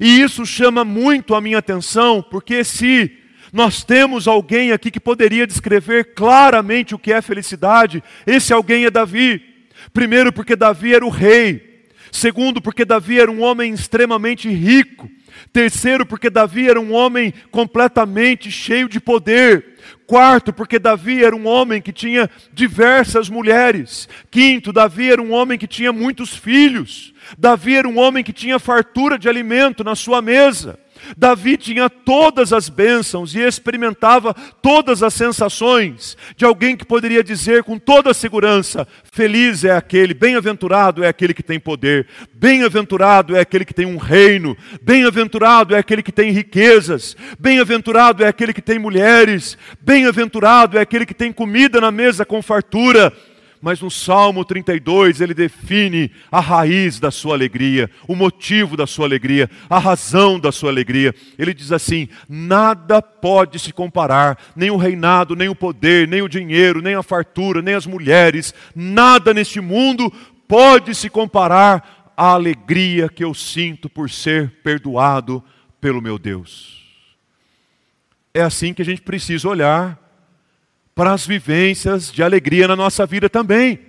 E 0.00 0.20
isso 0.20 0.44
chama 0.44 0.84
muito 0.84 1.36
a 1.36 1.40
minha 1.40 1.58
atenção, 1.58 2.20
porque 2.20 2.64
se 2.64 3.21
nós 3.52 3.84
temos 3.84 4.26
alguém 4.26 4.72
aqui 4.72 4.90
que 4.90 4.98
poderia 4.98 5.46
descrever 5.46 6.14
claramente 6.14 6.94
o 6.94 6.98
que 6.98 7.12
é 7.12 7.20
felicidade. 7.20 8.02
Esse 8.26 8.52
alguém 8.52 8.86
é 8.86 8.90
Davi. 8.90 9.42
Primeiro, 9.92 10.32
porque 10.32 10.56
Davi 10.56 10.94
era 10.94 11.04
o 11.04 11.10
rei. 11.10 11.84
Segundo, 12.10 12.62
porque 12.62 12.84
Davi 12.84 13.20
era 13.20 13.30
um 13.30 13.42
homem 13.42 13.74
extremamente 13.74 14.48
rico. 14.48 15.10
Terceiro, 15.52 16.06
porque 16.06 16.30
Davi 16.30 16.68
era 16.68 16.80
um 16.80 16.92
homem 16.92 17.32
completamente 17.50 18.50
cheio 18.50 18.88
de 18.88 18.98
poder. 18.98 19.76
Quarto, 20.06 20.52
porque 20.52 20.78
Davi 20.78 21.22
era 21.22 21.36
um 21.36 21.46
homem 21.46 21.80
que 21.80 21.92
tinha 21.92 22.30
diversas 22.52 23.28
mulheres. 23.28 24.08
Quinto, 24.30 24.72
Davi 24.72 25.10
era 25.10 25.20
um 25.20 25.32
homem 25.32 25.58
que 25.58 25.66
tinha 25.66 25.92
muitos 25.92 26.34
filhos. 26.34 27.12
Davi 27.36 27.76
era 27.76 27.88
um 27.88 27.98
homem 27.98 28.24
que 28.24 28.32
tinha 28.32 28.58
fartura 28.58 29.18
de 29.18 29.28
alimento 29.28 29.84
na 29.84 29.94
sua 29.94 30.22
mesa. 30.22 30.78
Davi 31.16 31.56
tinha 31.56 31.88
todas 31.88 32.52
as 32.52 32.68
bênçãos 32.68 33.34
e 33.34 33.40
experimentava 33.40 34.34
todas 34.60 35.02
as 35.02 35.14
sensações 35.14 36.16
de 36.36 36.44
alguém 36.44 36.76
que 36.76 36.84
poderia 36.84 37.22
dizer 37.22 37.62
com 37.64 37.78
toda 37.78 38.14
segurança: 38.14 38.86
feliz 39.12 39.64
é 39.64 39.72
aquele, 39.72 40.14
bem-aventurado 40.14 41.04
é 41.04 41.08
aquele 41.08 41.34
que 41.34 41.42
tem 41.42 41.58
poder, 41.58 42.06
bem-aventurado 42.32 43.36
é 43.36 43.40
aquele 43.40 43.64
que 43.64 43.74
tem 43.74 43.86
um 43.86 43.96
reino, 43.96 44.56
bem-aventurado 44.82 45.74
é 45.74 45.78
aquele 45.78 46.02
que 46.02 46.12
tem 46.12 46.30
riquezas, 46.30 47.16
bem-aventurado 47.38 48.24
é 48.24 48.28
aquele 48.28 48.52
que 48.52 48.62
tem 48.62 48.78
mulheres, 48.78 49.56
bem-aventurado 49.80 50.78
é 50.78 50.80
aquele 50.80 51.06
que 51.06 51.14
tem 51.14 51.32
comida 51.32 51.80
na 51.80 51.90
mesa 51.90 52.24
com 52.24 52.42
fartura 52.42 53.12
mas 53.62 53.80
no 53.80 53.90
Salmo 53.90 54.44
32 54.44 55.20
ele 55.20 55.32
define 55.32 56.10
a 56.30 56.40
raiz 56.40 56.98
da 56.98 57.12
sua 57.12 57.34
alegria, 57.34 57.88
o 58.08 58.16
motivo 58.16 58.76
da 58.76 58.88
sua 58.88 59.06
alegria, 59.06 59.48
a 59.70 59.78
razão 59.78 60.38
da 60.40 60.50
sua 60.50 60.70
alegria. 60.70 61.14
Ele 61.38 61.54
diz 61.54 61.70
assim: 61.70 62.08
nada 62.28 63.00
pode 63.00 63.60
se 63.60 63.72
comparar, 63.72 64.36
nem 64.56 64.70
o 64.70 64.76
reinado, 64.76 65.36
nem 65.36 65.48
o 65.48 65.54
poder, 65.54 66.08
nem 66.08 66.20
o 66.20 66.28
dinheiro, 66.28 66.82
nem 66.82 66.96
a 66.96 67.02
fartura, 67.04 67.62
nem 67.62 67.74
as 67.74 67.86
mulheres, 67.86 68.52
nada 68.74 69.32
neste 69.32 69.60
mundo 69.60 70.12
pode 70.48 70.92
se 70.92 71.08
comparar 71.08 72.12
à 72.16 72.32
alegria 72.32 73.08
que 73.08 73.22
eu 73.22 73.32
sinto 73.32 73.88
por 73.88 74.10
ser 74.10 74.50
perdoado 74.64 75.42
pelo 75.80 76.02
meu 76.02 76.18
Deus. 76.18 76.82
É 78.34 78.40
assim 78.42 78.74
que 78.74 78.82
a 78.82 78.84
gente 78.84 79.02
precisa 79.02 79.48
olhar 79.48 80.01
para 80.94 81.12
as 81.12 81.26
vivências 81.26 82.12
de 82.12 82.22
alegria 82.22 82.68
na 82.68 82.76
nossa 82.76 83.06
vida 83.06 83.28
também, 83.28 83.80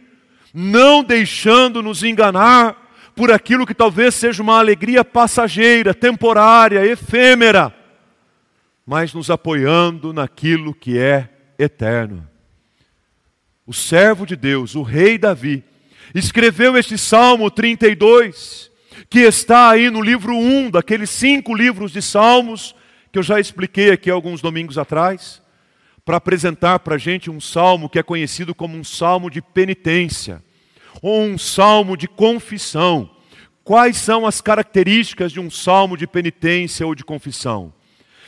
não 0.54 1.04
deixando 1.04 1.82
nos 1.82 2.04
enganar 2.04 2.82
por 3.16 3.32
aquilo 3.32 3.66
que 3.66 3.74
talvez 3.74 4.16
seja 4.16 4.42
uma 4.42 4.58
alegria 4.58 5.04
passageira, 5.04 5.94
temporária, 5.94 6.86
efêmera, 6.86 7.74
mas 8.86 9.14
nos 9.14 9.30
apoiando 9.30 10.14
naquilo 10.14 10.74
que 10.74 10.98
é 10.98 11.30
eterno. 11.58 12.28
O 13.66 13.74
servo 13.74 14.26
de 14.26 14.36
Deus, 14.36 14.76
o 14.76 14.82
rei 14.82 15.18
Davi, 15.18 15.64
escreveu 16.14 16.78
este 16.78 16.98
Salmo 16.98 17.50
32, 17.50 18.72
que 19.10 19.20
está 19.20 19.70
aí 19.70 19.90
no 19.90 20.02
livro 20.02 20.36
1 20.36 20.72
daqueles 20.72 21.10
cinco 21.10 21.56
livros 21.56 21.92
de 21.92 22.02
Salmos 22.02 22.76
que 23.14 23.20
eu 23.20 23.24
já 23.24 23.40
expliquei 23.40 23.92
aqui 23.92 24.10
alguns 24.10 24.42
domingos 24.42 24.76
atrás, 24.76 25.40
para 26.06 26.18
apresentar 26.18 26.80
para 26.80 26.96
a 26.96 26.98
gente 26.98 27.32
um 27.32 27.40
salmo 27.40 27.90
que 27.90 27.98
é 27.98 28.04
conhecido 28.04 28.54
como 28.54 28.78
um 28.78 28.84
salmo 28.84 29.30
de 29.30 29.42
penitência, 29.42 30.44
ou 31.02 31.22
um 31.22 31.38
salmo 31.38 31.96
de 31.96 32.08
confissão. 32.08 33.10
Quais 33.64 33.98
são 33.98 34.28
as 34.28 34.42
características 34.42 35.32
de 35.32 35.40
um 35.40 35.50
salmo 35.50 35.96
de 35.96 36.06
penitência 36.06 36.86
ou 36.86 36.94
de 36.94 37.06
confissão? 37.06 37.74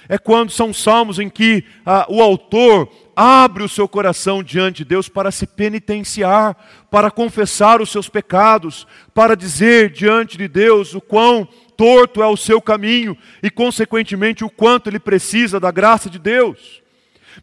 É 0.08 0.18
quando 0.18 0.52
são 0.52 0.72
salmos 0.72 1.20
em 1.20 1.30
que 1.30 1.66
ah, 1.86 2.06
o 2.08 2.22
autor 2.22 2.90
abre 3.16 3.64
o 3.64 3.70
seu 3.70 3.88
coração 3.88 4.44
diante 4.44 4.78
de 4.78 4.86
Deus 4.86 5.10
para 5.10 5.32
se 5.32 5.48
penitenciar, 5.48 6.56
para 6.92 7.10
confessar 7.10 7.82
os 7.82 7.90
seus 7.90 8.08
pecados, 8.08 8.88
para 9.14 9.36
dizer 9.36 9.90
diante 9.90 10.38
de 10.38 10.48
Deus 10.48 10.94
o 10.94 11.02
quão 11.02 11.48
torto 11.76 12.22
é 12.22 12.28
o 12.28 12.38
seu 12.38 12.62
caminho 12.62 13.18
e, 13.42 13.50
consequentemente, 13.50 14.46
o 14.46 14.50
quanto 14.50 14.90
ele 14.90 15.00
precisa 15.00 15.60
da 15.60 15.72
graça 15.72 16.10
de 16.10 16.20
Deus. 16.20 16.85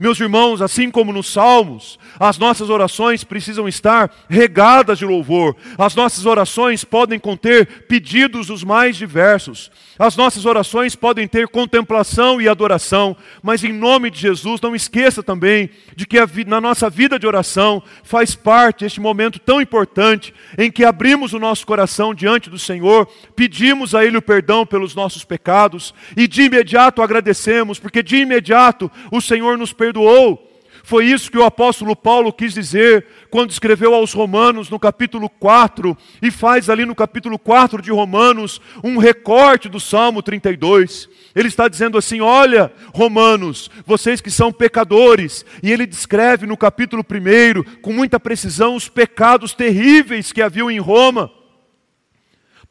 Meus 0.01 0.19
irmãos, 0.21 0.63
assim 0.63 0.91
como 0.91 1.13
nos 1.13 1.33
Salmos, 1.33 1.99
as 2.19 2.39
nossas 2.39 2.71
orações 2.71 3.25
precisam 3.25 3.69
estar 3.69 4.11
regadas 4.29 4.99
de 4.99 5.05
louvor. 5.05 5.57
As 5.79 5.95
nossas 5.95 6.27
orações 6.27 6.85
podem 6.85 7.19
conter 7.19 7.85
pedidos 7.87 8.51
os 8.51 8.65
mais 8.65 8.97
diversos. 8.97 9.71
As 9.99 10.17
nossas 10.17 10.47
orações 10.47 10.97
podem 10.97 11.29
ter 11.29 11.47
contemplação 11.49 12.41
e 12.41 12.49
adoração, 12.49 13.17
mas 13.43 13.63
em 13.63 13.73
nome 13.73 14.11
de 14.11 14.19
Jesus, 14.19 14.61
não 14.61 14.75
esqueça 14.75 15.23
também 15.23 15.71
de 15.95 16.07
que 16.07 16.19
na 16.47 16.61
nossa 16.61 16.89
vida 16.89 17.19
de 17.19 17.27
oração 17.27 17.83
faz 18.03 18.35
parte 18.35 18.85
este 18.85 19.01
momento 19.01 19.39
tão 19.39 19.61
importante 19.61 20.35
em 20.57 20.71
que 20.71 20.85
abrimos 20.85 21.33
o 21.33 21.39
nosso 21.39 21.67
coração 21.67 22.15
diante 22.15 22.49
do 22.49 22.59
Senhor, 22.59 23.07
pedimos 23.37 23.95
a 23.95 24.05
Ele 24.05 24.17
o 24.17 24.23
perdão 24.23 24.65
pelos 24.65 24.95
nossos 24.95 25.25
pecados 25.25 25.95
e 26.17 26.27
de 26.27 26.43
imediato 26.43 27.03
agradecemos, 27.03 27.79
porque 27.79 28.03
de 28.03 28.17
imediato 28.17 28.91
o 29.11 29.21
Senhor 29.21 29.59
nos 29.59 29.73
perdoou. 29.83 30.49
Foi 30.85 31.07
isso 31.07 31.31
que 31.31 31.39
o 31.39 31.45
apóstolo 31.45 31.95
Paulo 31.97 32.33
quis 32.33 32.55
dizer 32.55 33.05
quando 33.31 33.51
escreveu 33.51 33.95
aos 33.95 34.13
Romanos 34.13 34.69
no 34.71 34.79
capítulo 34.79 35.29
4 35.29 35.97
e 36.21 36.31
faz 36.31 36.69
ali 36.69 36.85
no 36.85 36.95
capítulo 36.95 37.39
4 37.39 37.83
de 37.83 37.91
Romanos 37.91 38.61
um 38.83 38.99
recorte 38.99 39.69
do 39.69 39.81
Salmo 39.81 40.23
32. 40.23 41.09
Ele 41.35 41.49
está 41.49 41.67
dizendo 41.67 41.99
assim: 41.99 42.21
Olha, 42.21 42.73
Romanos, 42.93 43.71
vocês 43.85 44.21
que 44.21 44.31
são 44.31 44.53
pecadores, 44.53 45.45
e 45.63 45.73
ele 45.73 45.87
descreve 45.87 46.47
no 46.47 46.57
capítulo 46.57 47.05
1, 47.05 47.81
com 47.81 47.93
muita 47.93 48.21
precisão, 48.21 48.77
os 48.77 48.89
pecados 48.89 49.55
terríveis 49.55 50.33
que 50.33 50.43
haviam 50.43 50.71
em 50.71 50.79
Roma 50.79 51.31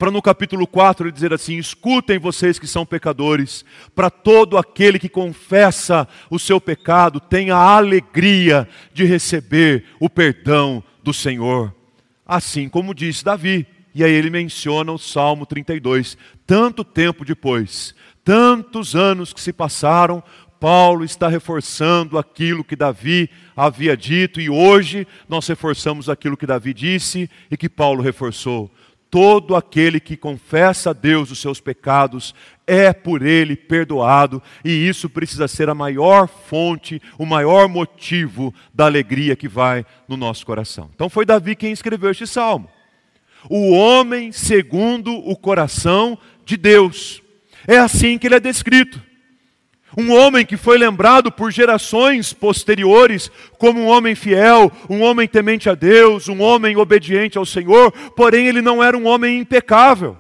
para 0.01 0.09
no 0.09 0.19
capítulo 0.19 0.65
4 0.65 1.05
ele 1.05 1.11
dizer 1.11 1.31
assim: 1.31 1.59
escutem 1.59 2.17
vocês 2.17 2.57
que 2.57 2.65
são 2.65 2.83
pecadores, 2.83 3.63
para 3.93 4.09
todo 4.09 4.57
aquele 4.57 4.97
que 4.97 5.07
confessa 5.07 6.07
o 6.27 6.39
seu 6.39 6.59
pecado, 6.59 7.19
tenha 7.19 7.55
a 7.55 7.77
alegria 7.77 8.67
de 8.95 9.05
receber 9.05 9.85
o 9.99 10.09
perdão 10.09 10.83
do 11.03 11.13
Senhor. 11.13 11.71
Assim 12.25 12.67
como 12.67 12.95
disse 12.95 13.23
Davi. 13.23 13.67
E 13.93 14.03
aí 14.03 14.11
ele 14.11 14.31
menciona 14.31 14.91
o 14.91 14.97
Salmo 14.97 15.45
32. 15.45 16.17
Tanto 16.47 16.83
tempo 16.83 17.23
depois, 17.23 17.93
tantos 18.23 18.95
anos 18.95 19.31
que 19.31 19.39
se 19.39 19.53
passaram, 19.53 20.23
Paulo 20.59 21.03
está 21.03 21.27
reforçando 21.27 22.17
aquilo 22.17 22.63
que 22.63 22.75
Davi 22.75 23.29
havia 23.55 23.95
dito, 23.95 24.41
e 24.41 24.49
hoje 24.49 25.07
nós 25.29 25.47
reforçamos 25.47 26.09
aquilo 26.09 26.37
que 26.37 26.47
Davi 26.47 26.73
disse 26.73 27.29
e 27.51 27.55
que 27.55 27.69
Paulo 27.69 28.01
reforçou 28.01 28.71
todo 29.11 29.57
aquele 29.57 29.99
que 29.99 30.15
confessa 30.15 30.91
a 30.91 30.93
Deus 30.93 31.29
os 31.29 31.39
seus 31.39 31.59
pecados 31.59 32.33
é 32.65 32.93
por 32.93 33.21
ele 33.21 33.57
perdoado, 33.57 34.41
e 34.63 34.71
isso 34.71 35.09
precisa 35.09 35.45
ser 35.49 35.69
a 35.69 35.75
maior 35.75 36.29
fonte, 36.29 37.01
o 37.17 37.25
maior 37.25 37.67
motivo 37.67 38.53
da 38.73 38.85
alegria 38.85 39.35
que 39.35 39.49
vai 39.49 39.85
no 40.07 40.15
nosso 40.15 40.45
coração. 40.45 40.89
Então 40.95 41.09
foi 41.09 41.25
Davi 41.25 41.53
quem 41.57 41.73
escreveu 41.73 42.11
este 42.11 42.25
salmo. 42.25 42.69
O 43.49 43.71
homem 43.71 44.31
segundo 44.31 45.13
o 45.13 45.35
coração 45.35 46.17
de 46.45 46.55
Deus. 46.55 47.21
É 47.67 47.77
assim 47.77 48.17
que 48.17 48.27
ele 48.27 48.35
é 48.35 48.39
descrito. 48.39 49.10
Um 49.97 50.11
homem 50.11 50.45
que 50.45 50.55
foi 50.55 50.77
lembrado 50.77 51.31
por 51.31 51.51
gerações 51.51 52.31
posteriores 52.31 53.29
como 53.57 53.81
um 53.81 53.87
homem 53.87 54.15
fiel, 54.15 54.71
um 54.89 55.01
homem 55.01 55.27
temente 55.27 55.69
a 55.69 55.75
Deus, 55.75 56.29
um 56.29 56.41
homem 56.41 56.77
obediente 56.77 57.37
ao 57.37 57.45
Senhor, 57.45 57.91
porém 58.15 58.47
ele 58.47 58.61
não 58.61 58.81
era 58.81 58.97
um 58.97 59.05
homem 59.05 59.39
impecável. 59.39 60.17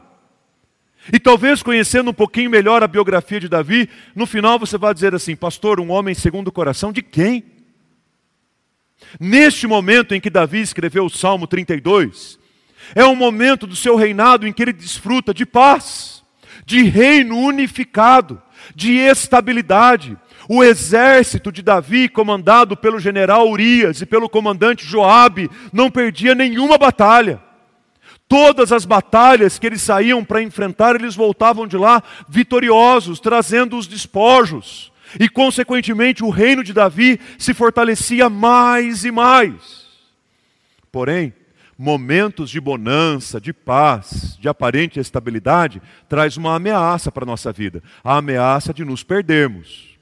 E 1.11 1.19
talvez 1.19 1.63
conhecendo 1.63 2.11
um 2.11 2.13
pouquinho 2.13 2.49
melhor 2.49 2.83
a 2.83 2.87
biografia 2.87 3.39
de 3.39 3.47
Davi, 3.47 3.89
no 4.13 4.25
final 4.25 4.59
você 4.59 4.77
vai 4.77 4.93
dizer 4.93 5.15
assim: 5.15 5.35
Pastor, 5.35 5.79
um 5.79 5.89
homem 5.89 6.13
segundo 6.13 6.49
o 6.49 6.51
coração 6.51 6.91
de 6.91 7.01
quem? 7.01 7.43
Neste 9.19 9.65
momento 9.65 10.13
em 10.13 10.21
que 10.21 10.29
Davi 10.29 10.59
escreveu 10.59 11.05
o 11.05 11.09
Salmo 11.09 11.47
32, 11.47 12.37
é 12.93 13.05
um 13.05 13.15
momento 13.15 13.65
do 13.65 13.75
seu 13.75 13.95
reinado 13.95 14.45
em 14.45 14.53
que 14.53 14.61
ele 14.61 14.73
desfruta 14.73 15.33
de 15.33 15.45
paz, 15.45 16.23
de 16.65 16.83
reino 16.83 17.37
unificado 17.37 18.41
de 18.75 18.93
estabilidade. 18.93 20.17
O 20.49 20.63
exército 20.63 21.51
de 21.51 21.61
Davi, 21.61 22.09
comandado 22.09 22.75
pelo 22.75 22.99
general 22.99 23.49
Urias 23.49 24.01
e 24.01 24.05
pelo 24.05 24.27
comandante 24.27 24.85
Joabe, 24.85 25.49
não 25.71 25.89
perdia 25.89 26.35
nenhuma 26.35 26.77
batalha. 26.77 27.41
Todas 28.27 28.71
as 28.71 28.85
batalhas 28.85 29.59
que 29.59 29.67
eles 29.67 29.81
saíam 29.81 30.23
para 30.23 30.41
enfrentar, 30.41 30.95
eles 30.95 31.15
voltavam 31.15 31.67
de 31.67 31.77
lá 31.77 32.01
vitoriosos, 32.29 33.19
trazendo 33.19 33.77
os 33.77 33.87
despojos. 33.87 34.91
E, 35.19 35.27
consequentemente, 35.27 36.23
o 36.23 36.29
reino 36.29 36.63
de 36.63 36.73
Davi 36.73 37.19
se 37.37 37.53
fortalecia 37.53 38.29
mais 38.29 39.03
e 39.03 39.11
mais. 39.11 39.85
Porém, 40.91 41.33
momentos 41.81 42.51
de 42.51 42.61
bonança, 42.61 43.41
de 43.41 43.51
paz, 43.51 44.37
de 44.39 44.47
aparente 44.47 44.99
estabilidade, 44.99 45.81
traz 46.07 46.37
uma 46.37 46.53
ameaça 46.53 47.11
para 47.11 47.23
a 47.23 47.25
nossa 47.25 47.51
vida 47.51 47.81
a 48.03 48.17
ameaça 48.17 48.71
de 48.71 48.85
nos 48.85 49.03
perdermos. 49.03 49.97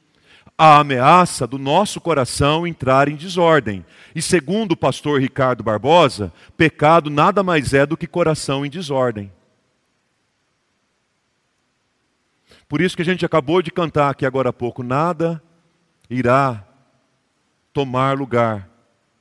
A 0.58 0.80
ameaça 0.80 1.48
do 1.48 1.58
nosso 1.58 2.02
coração 2.02 2.68
entrar 2.68 3.08
em 3.08 3.15
desordem. 3.15 3.86
E 4.13 4.22
segundo 4.22 4.74
o 4.74 4.78
pastor 4.78 5.22
Ricardo 5.22 5.63
Barbosa, 5.63 6.34
pecado 6.58 7.10
nada 7.10 7.42
mais 7.44 7.74
é 7.74 7.86
do 7.86 7.96
que 7.96 8.06
coração 8.06 8.65
em 8.65 8.70
desordem. 8.70 9.32
Por 12.68 12.82
isso 12.82 12.94
que 12.94 13.04
a 13.04 13.06
gente 13.06 13.26
acabou 13.26 13.62
de 13.62 13.72
cantar 13.72 14.10
aqui 14.10 14.26
agora 14.26 14.50
há 14.50 14.54
pouco: 14.54 14.84
nada 14.84 15.42
irá 16.10 16.62
tomar 17.72 18.18
lugar 18.18 18.68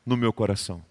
no 0.04 0.16
meu 0.16 0.32
coração. 0.32 0.87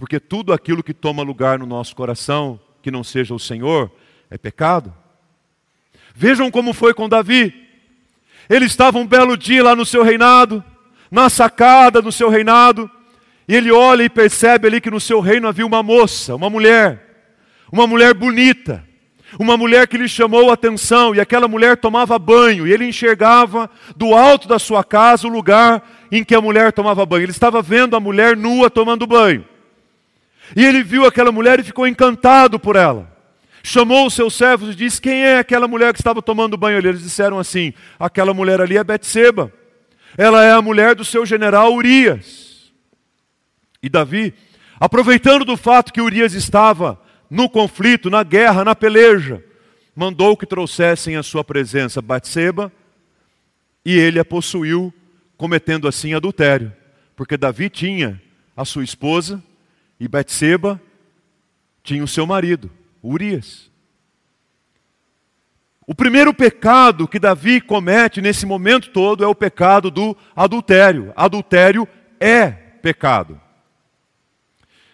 Porque 0.00 0.18
tudo 0.18 0.54
aquilo 0.54 0.82
que 0.82 0.94
toma 0.94 1.22
lugar 1.22 1.58
no 1.58 1.66
nosso 1.66 1.94
coração, 1.94 2.58
que 2.80 2.90
não 2.90 3.04
seja 3.04 3.34
o 3.34 3.38
Senhor, 3.38 3.92
é 4.30 4.38
pecado. 4.38 4.94
Vejam 6.14 6.50
como 6.50 6.72
foi 6.72 6.94
com 6.94 7.06
Davi. 7.06 7.52
Ele 8.48 8.64
estava 8.64 8.96
um 8.96 9.06
belo 9.06 9.36
dia 9.36 9.62
lá 9.62 9.76
no 9.76 9.84
seu 9.84 10.02
reinado, 10.02 10.64
na 11.10 11.28
sacada 11.28 12.00
do 12.00 12.10
seu 12.10 12.30
reinado, 12.30 12.90
e 13.46 13.54
ele 13.54 13.70
olha 13.70 14.02
e 14.02 14.08
percebe 14.08 14.66
ali 14.66 14.80
que 14.80 14.90
no 14.90 14.98
seu 14.98 15.20
reino 15.20 15.46
havia 15.46 15.66
uma 15.66 15.82
moça, 15.82 16.34
uma 16.34 16.48
mulher, 16.48 17.26
uma 17.70 17.86
mulher 17.86 18.14
bonita, 18.14 18.82
uma 19.38 19.54
mulher 19.54 19.86
que 19.86 19.98
lhe 19.98 20.08
chamou 20.08 20.50
a 20.50 20.54
atenção, 20.54 21.14
e 21.14 21.20
aquela 21.20 21.46
mulher 21.46 21.76
tomava 21.76 22.18
banho, 22.18 22.66
e 22.66 22.72
ele 22.72 22.88
enxergava 22.88 23.68
do 23.94 24.14
alto 24.14 24.48
da 24.48 24.58
sua 24.58 24.82
casa 24.82 25.28
o 25.28 25.30
lugar 25.30 26.06
em 26.10 26.24
que 26.24 26.34
a 26.34 26.40
mulher 26.40 26.72
tomava 26.72 27.04
banho. 27.04 27.24
Ele 27.24 27.32
estava 27.32 27.60
vendo 27.60 27.94
a 27.94 28.00
mulher 28.00 28.34
nua 28.34 28.70
tomando 28.70 29.06
banho. 29.06 29.49
E 30.54 30.64
ele 30.64 30.82
viu 30.82 31.04
aquela 31.04 31.30
mulher 31.30 31.60
e 31.60 31.64
ficou 31.64 31.86
encantado 31.86 32.58
por 32.58 32.76
ela. 32.76 33.10
Chamou 33.62 34.06
os 34.06 34.14
seus 34.14 34.34
servos 34.34 34.70
e 34.70 34.74
disse: 34.74 35.00
Quem 35.00 35.24
é 35.24 35.38
aquela 35.38 35.68
mulher 35.68 35.92
que 35.92 36.00
estava 36.00 36.22
tomando 36.22 36.56
banho 36.56 36.78
ali? 36.78 36.88
Eles 36.88 37.02
disseram 37.02 37.38
assim: 37.38 37.72
Aquela 37.98 38.32
mulher 38.32 38.60
ali 38.60 38.76
é 38.76 38.84
Betseba. 38.84 39.52
Ela 40.16 40.44
é 40.44 40.52
a 40.52 40.62
mulher 40.62 40.94
do 40.94 41.04
seu 41.04 41.24
general 41.24 41.74
Urias. 41.74 42.72
E 43.82 43.88
Davi, 43.88 44.34
aproveitando 44.78 45.44
do 45.44 45.56
fato 45.56 45.92
que 45.92 46.00
Urias 46.00 46.34
estava 46.34 47.00
no 47.30 47.48
conflito, 47.48 48.10
na 48.10 48.22
guerra, 48.22 48.64
na 48.64 48.74
peleja, 48.74 49.42
mandou 49.94 50.36
que 50.36 50.46
trouxessem 50.46 51.16
à 51.16 51.22
sua 51.22 51.44
presença 51.44 52.02
Batseba 52.02 52.72
e 53.84 53.96
ele 53.96 54.18
a 54.18 54.24
possuiu, 54.24 54.92
cometendo 55.36 55.86
assim 55.88 56.12
adultério, 56.12 56.72
porque 57.14 57.36
Davi 57.36 57.70
tinha 57.70 58.20
a 58.56 58.64
sua 58.64 58.84
esposa 58.84 59.42
e 60.00 60.08
Betseba 60.08 60.80
tinha 61.82 62.02
o 62.02 62.08
seu 62.08 62.26
marido, 62.26 62.70
Urias. 63.02 63.70
O 65.86 65.94
primeiro 65.94 66.32
pecado 66.32 67.06
que 67.06 67.18
Davi 67.18 67.60
comete 67.60 68.22
nesse 68.22 68.46
momento 68.46 68.90
todo 68.90 69.22
é 69.22 69.26
o 69.26 69.34
pecado 69.34 69.90
do 69.90 70.16
adultério. 70.34 71.12
Adultério 71.14 71.86
é 72.18 72.48
pecado. 72.50 73.40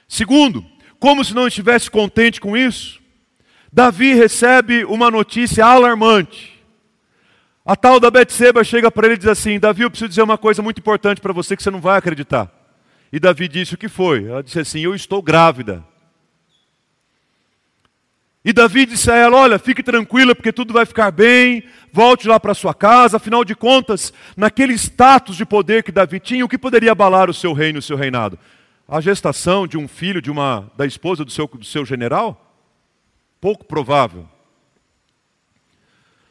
Segundo, 0.08 0.64
como 0.98 1.24
se 1.24 1.34
não 1.34 1.46
estivesse 1.46 1.90
contente 1.90 2.40
com 2.40 2.56
isso, 2.56 3.00
Davi 3.70 4.14
recebe 4.14 4.84
uma 4.84 5.10
notícia 5.10 5.66
alarmante. 5.66 6.56
A 7.64 7.76
tal 7.76 8.00
da 8.00 8.10
Betseba 8.10 8.64
chega 8.64 8.90
para 8.90 9.06
ele 9.06 9.16
e 9.16 9.18
diz 9.18 9.26
assim: 9.26 9.58
Davi, 9.58 9.82
eu 9.82 9.90
preciso 9.90 10.08
dizer 10.08 10.22
uma 10.22 10.38
coisa 10.38 10.62
muito 10.62 10.78
importante 10.78 11.20
para 11.20 11.32
você 11.32 11.56
que 11.56 11.62
você 11.62 11.70
não 11.70 11.80
vai 11.80 11.98
acreditar. 11.98 12.55
E 13.12 13.20
Davi 13.20 13.48
disse: 13.48 13.74
O 13.74 13.78
que 13.78 13.88
foi? 13.88 14.24
Ela 14.24 14.42
disse 14.42 14.58
assim: 14.58 14.80
Eu 14.80 14.94
estou 14.94 15.22
grávida. 15.22 15.84
E 18.44 18.52
Davi 18.52 18.86
disse 18.86 19.10
a 19.10 19.16
ela: 19.16 19.36
Olha, 19.36 19.58
fique 19.58 19.82
tranquila, 19.82 20.32
porque 20.32 20.52
tudo 20.52 20.72
vai 20.72 20.86
ficar 20.86 21.10
bem, 21.10 21.64
volte 21.92 22.28
lá 22.28 22.38
para 22.38 22.54
sua 22.54 22.72
casa. 22.72 23.16
Afinal 23.16 23.44
de 23.44 23.56
contas, 23.56 24.12
naquele 24.36 24.72
status 24.74 25.36
de 25.36 25.44
poder 25.44 25.82
que 25.82 25.90
Davi 25.90 26.20
tinha, 26.20 26.44
o 26.44 26.48
que 26.48 26.56
poderia 26.56 26.92
abalar 26.92 27.28
o 27.28 27.34
seu 27.34 27.52
reino, 27.52 27.80
o 27.80 27.82
seu 27.82 27.96
reinado? 27.96 28.38
A 28.88 29.00
gestação 29.00 29.66
de 29.66 29.76
um 29.76 29.88
filho 29.88 30.22
de 30.22 30.30
uma 30.30 30.70
da 30.76 30.86
esposa 30.86 31.24
do 31.24 31.30
seu, 31.30 31.48
do 31.48 31.64
seu 31.64 31.84
general? 31.84 32.54
Pouco 33.40 33.64
provável. 33.64 34.28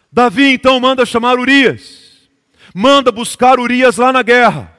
Davi 0.10 0.54
então 0.54 0.80
manda 0.80 1.06
chamar 1.06 1.38
Urias, 1.38 2.30
manda 2.74 3.12
buscar 3.12 3.60
Urias 3.60 3.98
lá 3.98 4.14
na 4.14 4.22
guerra. 4.22 4.75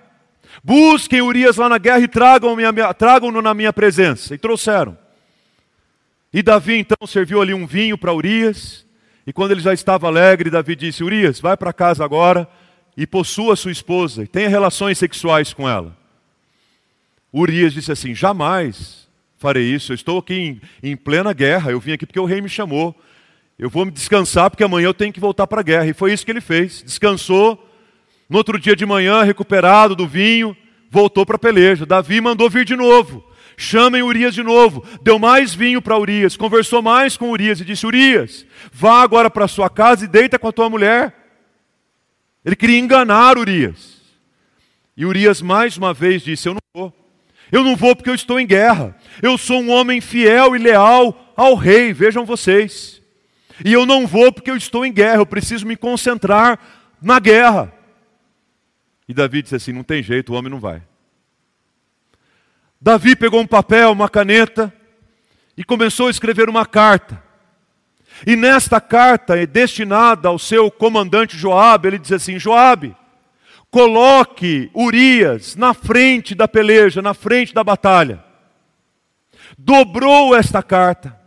Busquem 0.66 1.22
Urias 1.22 1.56
lá 1.56 1.68
na 1.68 1.78
guerra 1.78 2.00
e 2.00 2.08
tragam-no 2.08 2.60
tragam 2.92 3.30
na 3.30 3.54
minha 3.54 3.72
presença. 3.72 4.34
E 4.34 4.38
trouxeram. 4.38 4.98
E 6.32 6.42
Davi 6.42 6.76
então 6.78 7.06
serviu 7.06 7.40
ali 7.40 7.54
um 7.54 7.68
vinho 7.68 7.96
para 7.96 8.12
Urias. 8.12 8.84
E 9.24 9.32
quando 9.32 9.52
ele 9.52 9.60
já 9.60 9.72
estava 9.72 10.08
alegre, 10.08 10.50
Davi 10.50 10.74
disse: 10.74 11.04
Urias, 11.04 11.38
vai 11.38 11.56
para 11.56 11.72
casa 11.72 12.04
agora 12.04 12.48
e 12.96 13.06
possua 13.06 13.54
sua 13.54 13.70
esposa 13.70 14.24
e 14.24 14.26
tenha 14.26 14.48
relações 14.48 14.98
sexuais 14.98 15.54
com 15.54 15.68
ela. 15.68 15.96
Urias 17.32 17.72
disse 17.72 17.92
assim: 17.92 18.12
Jamais 18.12 19.06
farei 19.38 19.72
isso. 19.72 19.92
Eu 19.92 19.94
estou 19.94 20.18
aqui 20.18 20.34
em, 20.34 20.60
em 20.82 20.96
plena 20.96 21.32
guerra. 21.32 21.70
Eu 21.70 21.78
vim 21.78 21.92
aqui 21.92 22.04
porque 22.04 22.18
o 22.18 22.24
rei 22.24 22.40
me 22.40 22.48
chamou. 22.48 22.92
Eu 23.56 23.70
vou 23.70 23.84
me 23.84 23.92
descansar 23.92 24.50
porque 24.50 24.64
amanhã 24.64 24.86
eu 24.86 24.94
tenho 24.94 25.12
que 25.12 25.20
voltar 25.20 25.46
para 25.46 25.60
a 25.60 25.64
guerra. 25.64 25.86
E 25.86 25.94
foi 25.94 26.12
isso 26.12 26.24
que 26.24 26.32
ele 26.32 26.40
fez. 26.40 26.82
Descansou. 26.82 27.65
No 28.28 28.38
outro 28.38 28.58
dia 28.58 28.74
de 28.74 28.84
manhã, 28.84 29.22
recuperado 29.22 29.94
do 29.94 30.06
vinho, 30.06 30.56
voltou 30.90 31.24
para 31.24 31.36
a 31.36 31.38
peleja. 31.38 31.86
Davi 31.86 32.20
mandou 32.20 32.50
vir 32.50 32.64
de 32.64 32.74
novo. 32.74 33.24
Chamem 33.56 34.02
Urias 34.02 34.34
de 34.34 34.42
novo. 34.42 34.84
Deu 35.02 35.18
mais 35.18 35.54
vinho 35.54 35.80
para 35.80 35.98
Urias. 35.98 36.36
Conversou 36.36 36.82
mais 36.82 37.16
com 37.16 37.30
Urias 37.30 37.60
e 37.60 37.64
disse: 37.64 37.86
Urias, 37.86 38.44
vá 38.72 39.00
agora 39.00 39.30
para 39.30 39.48
sua 39.48 39.70
casa 39.70 40.04
e 40.04 40.08
deita 40.08 40.38
com 40.38 40.48
a 40.48 40.52
tua 40.52 40.68
mulher. 40.68 41.14
Ele 42.44 42.56
queria 42.56 42.78
enganar 42.78 43.38
Urias. 43.38 43.96
E 44.96 45.06
Urias 45.06 45.40
mais 45.40 45.76
uma 45.76 45.94
vez 45.94 46.22
disse: 46.22 46.48
Eu 46.48 46.54
não 46.54 46.60
vou. 46.74 46.92
Eu 47.50 47.62
não 47.62 47.76
vou 47.76 47.94
porque 47.94 48.10
eu 48.10 48.14
estou 48.14 48.40
em 48.40 48.46
guerra. 48.46 48.96
Eu 49.22 49.38
sou 49.38 49.60
um 49.60 49.70
homem 49.70 50.00
fiel 50.00 50.54
e 50.56 50.58
leal 50.58 51.32
ao 51.36 51.54
rei, 51.54 51.92
vejam 51.92 52.24
vocês. 52.24 53.00
E 53.64 53.72
eu 53.72 53.86
não 53.86 54.06
vou 54.06 54.32
porque 54.32 54.50
eu 54.50 54.56
estou 54.56 54.84
em 54.84 54.92
guerra, 54.92 55.18
eu 55.18 55.26
preciso 55.26 55.66
me 55.66 55.76
concentrar 55.76 56.58
na 57.00 57.18
guerra. 57.18 57.72
E 59.08 59.14
Davi 59.14 59.42
disse 59.42 59.56
assim: 59.56 59.72
não 59.72 59.82
tem 59.82 60.02
jeito, 60.02 60.32
o 60.32 60.36
homem 60.36 60.50
não 60.50 60.60
vai. 60.60 60.82
Davi 62.80 63.16
pegou 63.16 63.40
um 63.40 63.46
papel, 63.46 63.90
uma 63.92 64.08
caneta 64.08 64.72
e 65.56 65.64
começou 65.64 66.08
a 66.08 66.10
escrever 66.10 66.48
uma 66.48 66.66
carta. 66.66 67.22
E 68.26 68.36
nesta 68.36 68.80
carta, 68.80 69.36
é 69.36 69.46
destinada 69.46 70.28
ao 70.28 70.38
seu 70.38 70.70
comandante 70.70 71.36
Joabe, 71.36 71.88
ele 71.88 71.98
diz 71.98 72.12
assim: 72.12 72.38
Joabe, 72.38 72.96
coloque 73.70 74.70
Urias 74.74 75.56
na 75.56 75.74
frente 75.74 76.34
da 76.34 76.46
peleja, 76.46 77.02
na 77.02 77.14
frente 77.14 77.52
da 77.52 77.64
batalha. 77.64 78.24
Dobrou 79.58 80.34
esta 80.34 80.62
carta. 80.62 81.18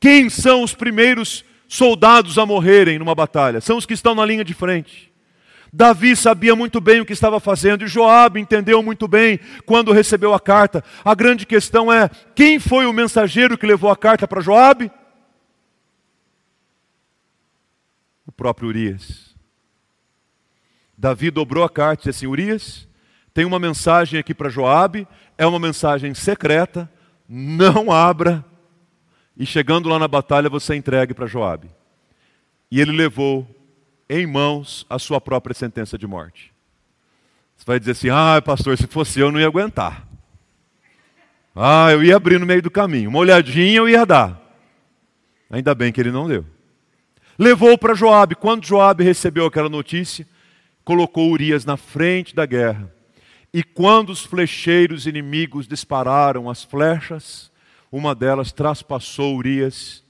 Quem 0.00 0.28
são 0.28 0.62
os 0.62 0.74
primeiros 0.74 1.44
soldados 1.68 2.38
a 2.38 2.44
morrerem 2.44 2.98
numa 2.98 3.14
batalha? 3.14 3.60
São 3.60 3.76
os 3.76 3.86
que 3.86 3.94
estão 3.94 4.14
na 4.14 4.24
linha 4.24 4.44
de 4.44 4.54
frente. 4.54 5.11
Davi 5.72 6.14
sabia 6.14 6.54
muito 6.54 6.82
bem 6.82 7.00
o 7.00 7.06
que 7.06 7.14
estava 7.14 7.40
fazendo 7.40 7.82
e 7.82 7.88
Joabe 7.88 8.38
entendeu 8.38 8.82
muito 8.82 9.08
bem 9.08 9.40
quando 9.64 9.90
recebeu 9.90 10.34
a 10.34 10.40
carta. 10.40 10.84
A 11.02 11.14
grande 11.14 11.46
questão 11.46 11.90
é: 11.90 12.10
quem 12.34 12.58
foi 12.58 12.84
o 12.84 12.92
mensageiro 12.92 13.56
que 13.56 13.66
levou 13.66 13.90
a 13.90 13.96
carta 13.96 14.28
para 14.28 14.42
Joabe? 14.42 14.90
O 18.26 18.32
próprio 18.32 18.68
Urias. 18.68 19.34
Davi 20.96 21.30
dobrou 21.30 21.64
a 21.64 21.70
carta 21.70 22.02
e 22.02 22.04
disse 22.04 22.18
assim: 22.18 22.30
Urias, 22.30 22.86
tem 23.32 23.46
uma 23.46 23.58
mensagem 23.58 24.20
aqui 24.20 24.34
para 24.34 24.50
Joabe, 24.50 25.08
é 25.38 25.46
uma 25.46 25.58
mensagem 25.58 26.12
secreta, 26.12 26.90
não 27.26 27.90
abra, 27.90 28.44
e 29.34 29.46
chegando 29.46 29.88
lá 29.88 29.98
na 29.98 30.06
batalha 30.06 30.50
você 30.50 30.74
entregue 30.74 31.14
para 31.14 31.26
Joabe. 31.26 31.70
E 32.70 32.78
ele 32.78 32.92
levou 32.92 33.48
em 34.12 34.26
mãos 34.26 34.84
a 34.90 34.98
sua 34.98 35.20
própria 35.20 35.54
sentença 35.54 35.96
de 35.96 36.06
morte. 36.06 36.52
Você 37.56 37.64
vai 37.64 37.78
dizer 37.78 37.92
assim: 37.92 38.10
ah, 38.10 38.42
pastor, 38.44 38.76
se 38.76 38.86
fosse 38.86 39.18
eu, 39.18 39.32
não 39.32 39.40
ia 39.40 39.46
aguentar. 39.46 40.06
Ah, 41.56 41.90
eu 41.90 42.04
ia 42.04 42.16
abrir 42.16 42.38
no 42.38 42.46
meio 42.46 42.60
do 42.60 42.70
caminho. 42.70 43.08
Uma 43.08 43.20
olhadinha 43.20 43.78
eu 43.78 43.88
ia 43.88 44.04
dar. 44.04 44.40
Ainda 45.50 45.74
bem 45.74 45.92
que 45.92 46.00
ele 46.00 46.10
não 46.10 46.28
deu. 46.28 46.44
Levou 47.38 47.76
para 47.78 47.94
Joabe. 47.94 48.34
Quando 48.34 48.66
Joabe 48.66 49.04
recebeu 49.04 49.46
aquela 49.46 49.68
notícia, 49.68 50.26
colocou 50.84 51.30
Urias 51.30 51.64
na 51.64 51.76
frente 51.76 52.34
da 52.34 52.46
guerra. 52.46 52.92
E 53.52 53.62
quando 53.62 54.10
os 54.10 54.24
flecheiros 54.24 55.06
inimigos 55.06 55.68
dispararam 55.68 56.48
as 56.48 56.64
flechas, 56.64 57.50
uma 57.90 58.14
delas 58.14 58.50
traspassou 58.50 59.36
Urias 59.36 60.02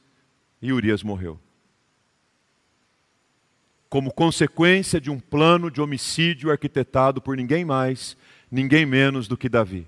e 0.60 0.72
Urias 0.72 1.02
morreu 1.02 1.40
como 3.92 4.10
consequência 4.10 4.98
de 4.98 5.10
um 5.10 5.20
plano 5.20 5.70
de 5.70 5.78
homicídio 5.78 6.50
arquitetado 6.50 7.20
por 7.20 7.36
ninguém 7.36 7.62
mais, 7.62 8.16
ninguém 8.50 8.86
menos 8.86 9.28
do 9.28 9.36
que 9.36 9.50
Davi. 9.50 9.86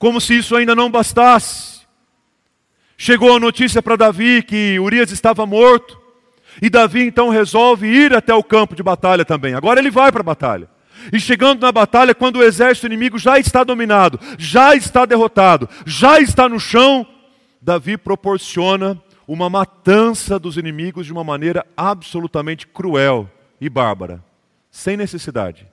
Como 0.00 0.20
se 0.20 0.36
isso 0.36 0.56
ainda 0.56 0.74
não 0.74 0.90
bastasse, 0.90 1.82
chegou 2.98 3.36
a 3.36 3.38
notícia 3.38 3.80
para 3.80 3.94
Davi 3.94 4.42
que 4.42 4.80
Urias 4.80 5.12
estava 5.12 5.46
morto, 5.46 5.96
e 6.60 6.68
Davi 6.68 7.02
então 7.02 7.28
resolve 7.28 7.86
ir 7.86 8.12
até 8.12 8.34
o 8.34 8.42
campo 8.42 8.74
de 8.74 8.82
batalha 8.82 9.24
também. 9.24 9.54
Agora 9.54 9.78
ele 9.78 9.88
vai 9.88 10.10
para 10.10 10.22
a 10.22 10.24
batalha. 10.24 10.68
E 11.12 11.20
chegando 11.20 11.60
na 11.60 11.70
batalha, 11.70 12.16
quando 12.16 12.40
o 12.40 12.42
exército 12.42 12.88
inimigo 12.88 13.16
já 13.16 13.38
está 13.38 13.62
dominado, 13.62 14.18
já 14.38 14.74
está 14.74 15.06
derrotado, 15.06 15.68
já 15.86 16.18
está 16.18 16.48
no 16.48 16.58
chão, 16.58 17.06
Davi 17.62 17.96
proporciona 17.96 19.00
uma 19.26 19.50
matança 19.50 20.38
dos 20.38 20.56
inimigos 20.56 21.06
de 21.06 21.12
uma 21.12 21.24
maneira 21.24 21.66
absolutamente 21.76 22.66
cruel 22.66 23.28
e 23.60 23.68
bárbara, 23.68 24.22
sem 24.70 24.96
necessidade. 24.96 25.66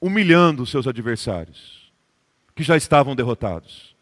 Humilhando 0.00 0.62
os 0.62 0.70
seus 0.70 0.86
adversários, 0.86 1.92
que 2.54 2.62
já 2.62 2.76
estavam 2.76 3.14
derrotados. 3.14 3.94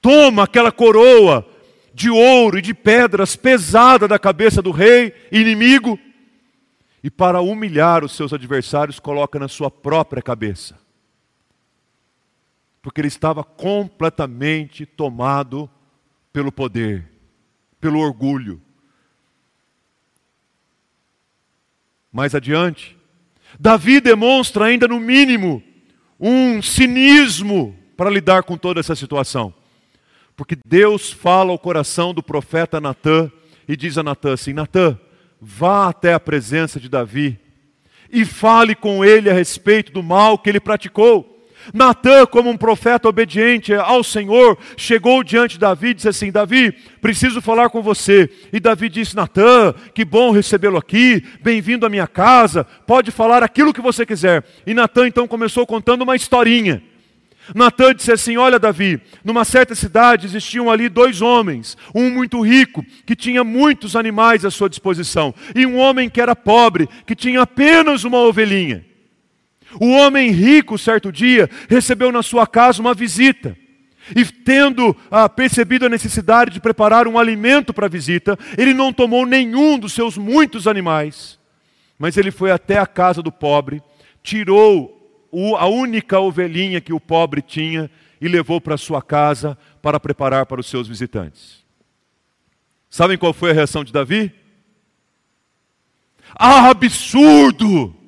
Toma 0.00 0.44
aquela 0.44 0.70
coroa 0.70 1.46
de 1.94 2.10
ouro 2.10 2.58
e 2.58 2.62
de 2.62 2.74
pedras 2.74 3.36
pesada 3.36 4.06
da 4.06 4.18
cabeça 4.18 4.62
do 4.62 4.70
rei 4.70 5.14
inimigo 5.30 5.98
e 7.02 7.10
para 7.10 7.40
humilhar 7.40 8.04
os 8.04 8.12
seus 8.12 8.32
adversários 8.32 9.00
coloca 9.00 9.38
na 9.38 9.48
sua 9.48 9.70
própria 9.70 10.22
cabeça 10.22 10.81
porque 12.82 13.00
ele 13.00 13.08
estava 13.08 13.44
completamente 13.44 14.84
tomado 14.84 15.70
pelo 16.32 16.50
poder, 16.50 17.08
pelo 17.80 18.00
orgulho. 18.00 18.60
Mais 22.12 22.34
adiante, 22.34 22.98
Davi 23.58 24.00
demonstra 24.00 24.66
ainda 24.66 24.88
no 24.88 24.98
mínimo 24.98 25.62
um 26.18 26.60
cinismo 26.60 27.76
para 27.96 28.10
lidar 28.10 28.42
com 28.42 28.56
toda 28.56 28.80
essa 28.80 28.96
situação. 28.96 29.54
Porque 30.36 30.56
Deus 30.66 31.12
fala 31.12 31.52
ao 31.52 31.58
coração 31.58 32.12
do 32.12 32.22
profeta 32.22 32.80
Natã 32.80 33.30
e 33.68 33.76
diz 33.76 33.96
a 33.96 34.02
Natã 34.02 34.32
assim: 34.32 34.52
Natã, 34.52 34.98
vá 35.40 35.88
até 35.88 36.14
a 36.14 36.20
presença 36.20 36.80
de 36.80 36.88
Davi 36.88 37.38
e 38.10 38.24
fale 38.24 38.74
com 38.74 39.04
ele 39.04 39.30
a 39.30 39.32
respeito 39.32 39.92
do 39.92 40.02
mal 40.02 40.38
que 40.38 40.50
ele 40.50 40.60
praticou. 40.60 41.31
Natã, 41.72 42.26
como 42.26 42.50
um 42.50 42.56
profeta 42.56 43.08
obediente 43.08 43.74
ao 43.74 44.02
Senhor, 44.02 44.58
chegou 44.76 45.22
diante 45.22 45.52
de 45.52 45.60
Davi 45.60 45.88
e 45.88 45.94
disse 45.94 46.08
assim: 46.08 46.32
Davi, 46.32 46.72
preciso 47.00 47.40
falar 47.40 47.70
com 47.70 47.82
você. 47.82 48.28
E 48.52 48.58
Davi 48.58 48.88
disse: 48.88 49.14
Natã, 49.14 49.74
que 49.94 50.04
bom 50.04 50.30
recebê-lo 50.30 50.78
aqui, 50.78 51.22
bem-vindo 51.42 51.86
à 51.86 51.88
minha 51.88 52.06
casa, 52.06 52.64
pode 52.86 53.10
falar 53.10 53.42
aquilo 53.42 53.72
que 53.72 53.80
você 53.80 54.04
quiser. 54.04 54.44
E 54.66 54.74
Natã 54.74 55.06
então 55.06 55.28
começou 55.28 55.66
contando 55.66 56.02
uma 56.02 56.16
historinha. 56.16 56.82
Natã 57.54 57.94
disse 57.94 58.12
assim: 58.12 58.36
Olha, 58.36 58.58
Davi, 58.58 59.00
numa 59.24 59.44
certa 59.44 59.74
cidade 59.74 60.26
existiam 60.26 60.70
ali 60.70 60.88
dois 60.88 61.20
homens, 61.20 61.76
um 61.94 62.10
muito 62.10 62.40
rico, 62.40 62.84
que 63.04 63.16
tinha 63.16 63.42
muitos 63.42 63.96
animais 63.96 64.44
à 64.44 64.50
sua 64.50 64.68
disposição, 64.68 65.34
e 65.54 65.66
um 65.66 65.78
homem 65.78 66.08
que 66.08 66.20
era 66.20 66.36
pobre, 66.36 66.88
que 67.06 67.16
tinha 67.16 67.42
apenas 67.42 68.04
uma 68.04 68.18
ovelhinha. 68.18 68.84
O 69.80 69.90
homem 69.90 70.30
rico, 70.30 70.78
certo 70.78 71.10
dia, 71.10 71.48
recebeu 71.68 72.12
na 72.12 72.22
sua 72.22 72.46
casa 72.46 72.80
uma 72.80 72.94
visita. 72.94 73.56
E 74.14 74.24
tendo 74.24 74.96
ah, 75.10 75.28
percebido 75.28 75.86
a 75.86 75.88
necessidade 75.88 76.50
de 76.50 76.60
preparar 76.60 77.06
um 77.06 77.18
alimento 77.18 77.72
para 77.72 77.86
a 77.86 77.90
visita, 77.90 78.38
ele 78.58 78.74
não 78.74 78.92
tomou 78.92 79.24
nenhum 79.24 79.78
dos 79.78 79.92
seus 79.92 80.18
muitos 80.18 80.66
animais, 80.66 81.38
mas 81.98 82.16
ele 82.16 82.30
foi 82.30 82.50
até 82.50 82.78
a 82.78 82.86
casa 82.86 83.22
do 83.22 83.30
pobre, 83.30 83.80
tirou 84.22 85.26
o, 85.30 85.56
a 85.56 85.66
única 85.66 86.18
ovelhinha 86.18 86.80
que 86.80 86.92
o 86.92 87.00
pobre 87.00 87.40
tinha 87.40 87.90
e 88.20 88.28
levou 88.28 88.60
para 88.60 88.76
sua 88.76 89.00
casa 89.00 89.56
para 89.80 90.00
preparar 90.00 90.46
para 90.46 90.60
os 90.60 90.66
seus 90.66 90.88
visitantes. 90.88 91.62
Sabem 92.90 93.16
qual 93.16 93.32
foi 93.32 93.50
a 93.50 93.54
reação 93.54 93.84
de 93.84 93.92
Davi? 93.92 94.32
Ah, 96.34 96.68
absurdo! 96.70 98.01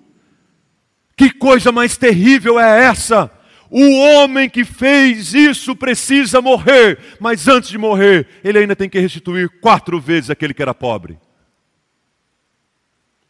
Que 1.16 1.31
coisa 1.31 1.70
mais 1.70 1.96
terrível 1.96 2.59
é 2.59 2.85
essa? 2.85 3.31
O 3.70 3.98
homem 3.98 4.48
que 4.48 4.64
fez 4.64 5.35
isso 5.35 5.74
precisa 5.74 6.40
morrer, 6.40 6.98
mas 7.18 7.48
antes 7.48 7.70
de 7.70 7.79
morrer, 7.79 8.29
ele 8.42 8.59
ainda 8.59 8.77
tem 8.77 8.88
que 8.88 9.00
restituir 9.00 9.48
quatro 9.61 10.00
vezes 10.00 10.31
aquele 10.31 10.55
que 10.55 10.62
era 10.62 10.74
pobre. 10.74 11.18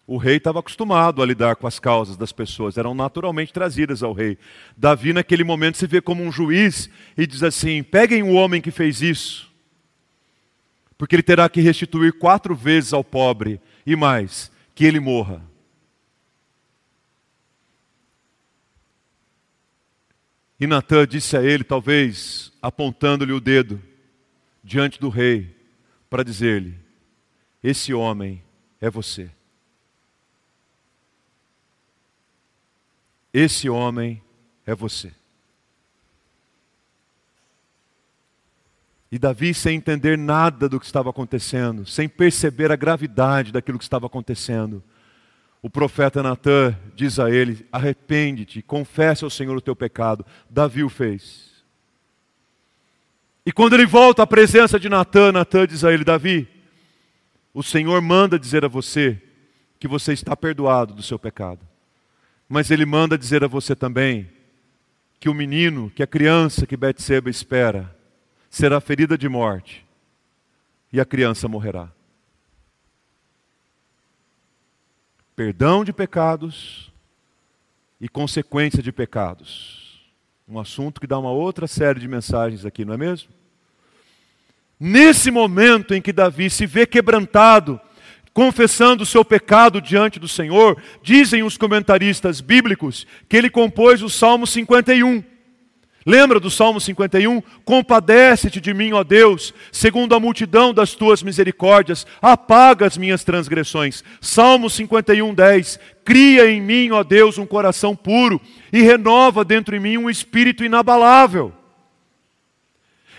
O 0.07 0.19
rei 0.19 0.37
estava 0.37 0.59
acostumado 0.59 1.23
a 1.23 1.27
lidar 1.27 1.57
com 1.57 1.67
as 1.67 1.79
causas 1.79 2.15
das 2.17 2.31
pessoas, 2.31 2.77
eram 2.77 2.95
naturalmente 2.95 3.55
trazidas 3.55 4.03
ao 4.03 4.13
rei. 4.13 4.37
Davi, 4.77 5.15
naquele 5.15 5.43
momento, 5.43 5.79
se 5.79 5.87
vê 5.87 6.01
como 6.03 6.23
um 6.23 6.31
juiz 6.31 6.91
e 7.17 7.27
diz 7.27 7.43
assim: 7.43 7.83
peguem 7.83 8.23
o 8.23 8.35
homem 8.35 8.61
que 8.61 8.71
fez 8.71 9.01
isso, 9.01 9.51
porque 10.99 11.17
ele 11.17 11.23
terá 11.23 11.49
que 11.49 11.63
restituir 11.63 12.13
quatro 12.19 12.55
vezes 12.55 12.93
ao 12.93 13.03
pobre, 13.03 13.59
e 13.87 13.97
mais, 13.97 14.53
que 14.75 14.85
ele 14.85 15.01
morra. 15.01 15.54
E 20.65 20.67
Natan 20.67 21.07
disse 21.07 21.37
a 21.37 21.43
ele, 21.43 21.63
talvez 21.63 22.51
apontando-lhe 22.63 23.35
o 23.35 23.39
dedo 23.39 23.83
diante 24.63 24.99
do 24.99 25.11
rei, 25.11 25.55
para 26.09 26.25
dizer-lhe: 26.25 26.75
Esse 27.63 27.93
homem 27.93 28.43
é 28.81 28.89
você. 28.89 29.31
Esse 33.31 33.69
homem 33.69 34.23
é 34.65 34.75
você. 34.75 35.13
E 39.13 39.19
Davi, 39.19 39.53
sem 39.53 39.77
entender 39.77 40.17
nada 40.17 40.67
do 40.67 40.81
que 40.81 40.87
estava 40.87 41.11
acontecendo, 41.11 41.85
sem 41.85 42.09
perceber 42.09 42.73
a 42.73 42.77
gravidade 42.77 43.53
daquilo 43.53 43.77
que 43.77 43.85
estava 43.85 44.07
acontecendo, 44.07 44.83
o 45.65 45.71
profeta 45.71 46.23
Natan 46.23 46.79
diz 46.95 47.19
a 47.19 47.31
ele: 47.31 47.67
arrepende-te, 47.73 48.61
confessa 48.61 49.25
ao 49.25 49.31
Senhor 49.31 49.57
o 49.57 49.63
teu 49.63 49.75
pecado. 49.75 50.23
Davi 50.51 50.85
o 50.85 50.91
fez. 50.91 51.55
E 53.47 53.51
quando 53.51 53.73
ele 53.73 53.87
volta 53.87 54.23
à 54.23 54.27
presença 54.27 54.79
de 54.79 54.91
Natan, 54.91 55.33
Natan 55.33 55.67
diz 55.67 55.83
a 55.83 55.91
ele: 55.91 56.05
Davi, 56.05 56.47
o 57.55 57.63
Senhor 57.63 57.99
manda 58.03 58.39
dizer 58.39 58.63
a 58.63 58.69
você 58.69 59.19
que 59.81 59.89
você 59.89 60.13
está 60.13 60.37
perdoado 60.37 60.93
do 60.93 61.03
seu 61.03 61.19
pecado. 61.19 61.67
Mas 62.47 62.71
ele 62.71 62.85
manda 62.85 63.17
dizer 63.17 63.43
a 63.43 63.49
você 63.49 63.75
também 63.75 64.29
que 65.19 65.31
o 65.31 65.35
menino, 65.35 65.91
que 65.95 66.03
a 66.03 66.07
criança 66.07 66.67
que 66.67 66.77
Betseba 66.77 67.31
espera, 67.31 67.97
será 68.51 68.83
ferida 68.83 69.17
de 69.17 69.31
morte 69.31 69.83
e 70.93 71.01
a 71.01 71.07
criança 71.07 71.49
morrerá. 71.49 71.89
Perdão 75.37 75.85
de 75.85 75.93
pecados 75.93 76.93
e 78.01 78.09
consequência 78.09 78.83
de 78.83 78.93
pecados. 78.93 80.03
Um 80.49 80.59
assunto 80.59 81.01
que 81.01 81.07
dá 81.07 81.19
uma 81.19 81.31
outra 81.31 81.67
série 81.67 82.01
de 82.01 82.09
mensagens 82.09 82.65
aqui, 82.65 82.85
não 82.85 82.95
é 82.95 82.97
mesmo? 82.97 83.31
Nesse 84.79 85.31
momento 85.31 85.95
em 85.95 86.03
que 86.03 86.13
Davi 86.13 86.51
se 86.51 86.67
vê 86.67 86.87
quebrantado, 86.87 87.81
confessando 88.33 89.05
o 89.05 89.07
seu 89.07 89.25
pecado 89.25 89.81
diante 89.81 90.19
do 90.19 90.29
Senhor, 90.29 90.81
dizem 91.03 91.43
os 91.43 91.57
comentaristas 91.57 92.41
bíblicos 92.41 93.07
que 93.29 93.37
ele 93.37 93.49
compôs 93.49 94.03
o 94.03 94.11
Salmo 94.11 94.47
51. 94.47 95.34
Lembra 96.07 96.39
do 96.39 96.51
Salmo 96.51 96.79
51? 96.79 97.41
Compadece-te 97.65 98.61
de 98.61 98.75
mim, 98.75 98.93
ó 98.93 99.03
Deus, 99.03 99.55
segundo 99.73 100.15
a 100.15 100.21
multidão 100.21 100.75
das 100.75 100.95
tuas 100.95 101.23
misericórdias, 101.23 102.07
apaga 102.21 102.87
as 102.87 102.99
minhas 102.99 103.25
transgressões. 103.25 104.05
Salmo 104.21 104.69
51, 104.69 105.33
10. 105.33 105.81
Cria 106.05 106.51
em 106.51 106.61
mim, 106.61 106.91
ó 106.91 107.03
Deus, 107.03 107.39
um 107.39 107.47
coração 107.47 107.97
puro 107.97 108.39
e 108.71 108.83
renova 108.83 109.45
dentro 109.45 109.75
de 109.75 109.81
mim 109.81 109.97
um 109.97 110.11
espírito 110.11 110.63
inabalável. 110.63 111.53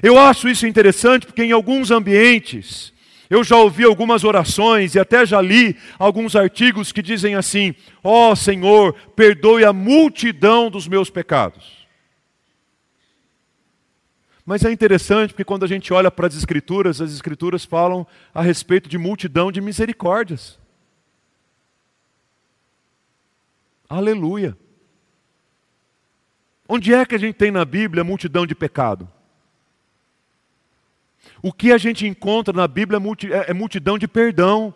Eu 0.03 0.19
acho 0.19 0.47
isso 0.47 0.67
interessante 0.67 1.25
porque 1.25 1.43
em 1.43 1.51
alguns 1.51 1.89
ambientes 1.89 2.93
eu 3.27 3.43
já 3.43 3.57
ouvi 3.57 3.83
algumas 3.83 4.23
orações 4.23 4.93
e 4.93 4.99
até 4.99 5.25
já 5.25 5.41
li 5.41 5.75
alguns 5.97 6.35
artigos 6.35 6.91
que 6.91 7.01
dizem 7.01 7.33
assim: 7.33 7.73
Ó 8.03 8.31
oh, 8.31 8.35
Senhor, 8.35 8.93
perdoe 9.15 9.65
a 9.65 9.73
multidão 9.73 10.69
dos 10.69 10.87
meus 10.87 11.09
pecados. 11.09 11.74
Mas 14.45 14.63
é 14.63 14.71
interessante 14.71 15.31
porque 15.31 15.43
quando 15.43 15.63
a 15.65 15.67
gente 15.67 15.91
olha 15.91 16.12
para 16.12 16.27
as 16.27 16.36
Escrituras, 16.36 17.01
as 17.01 17.12
Escrituras 17.12 17.65
falam 17.65 18.05
a 18.34 18.43
respeito 18.43 18.88
de 18.88 18.97
multidão 18.97 19.51
de 19.51 19.60
misericórdias. 19.60 20.60
Aleluia. 23.89 24.55
Onde 26.69 26.93
é 26.93 27.05
que 27.05 27.15
a 27.15 27.17
gente 27.17 27.36
tem 27.36 27.49
na 27.49 27.65
Bíblia 27.65 28.03
multidão 28.03 28.45
de 28.45 28.53
pecado? 28.53 29.08
O 31.41 31.51
que 31.51 31.71
a 31.71 31.77
gente 31.77 32.05
encontra 32.05 32.53
na 32.53 32.67
Bíblia 32.67 32.99
é, 33.31 33.51
é, 33.51 33.53
multidão 33.53 33.97
de 33.97 34.08
perdão, 34.08 34.73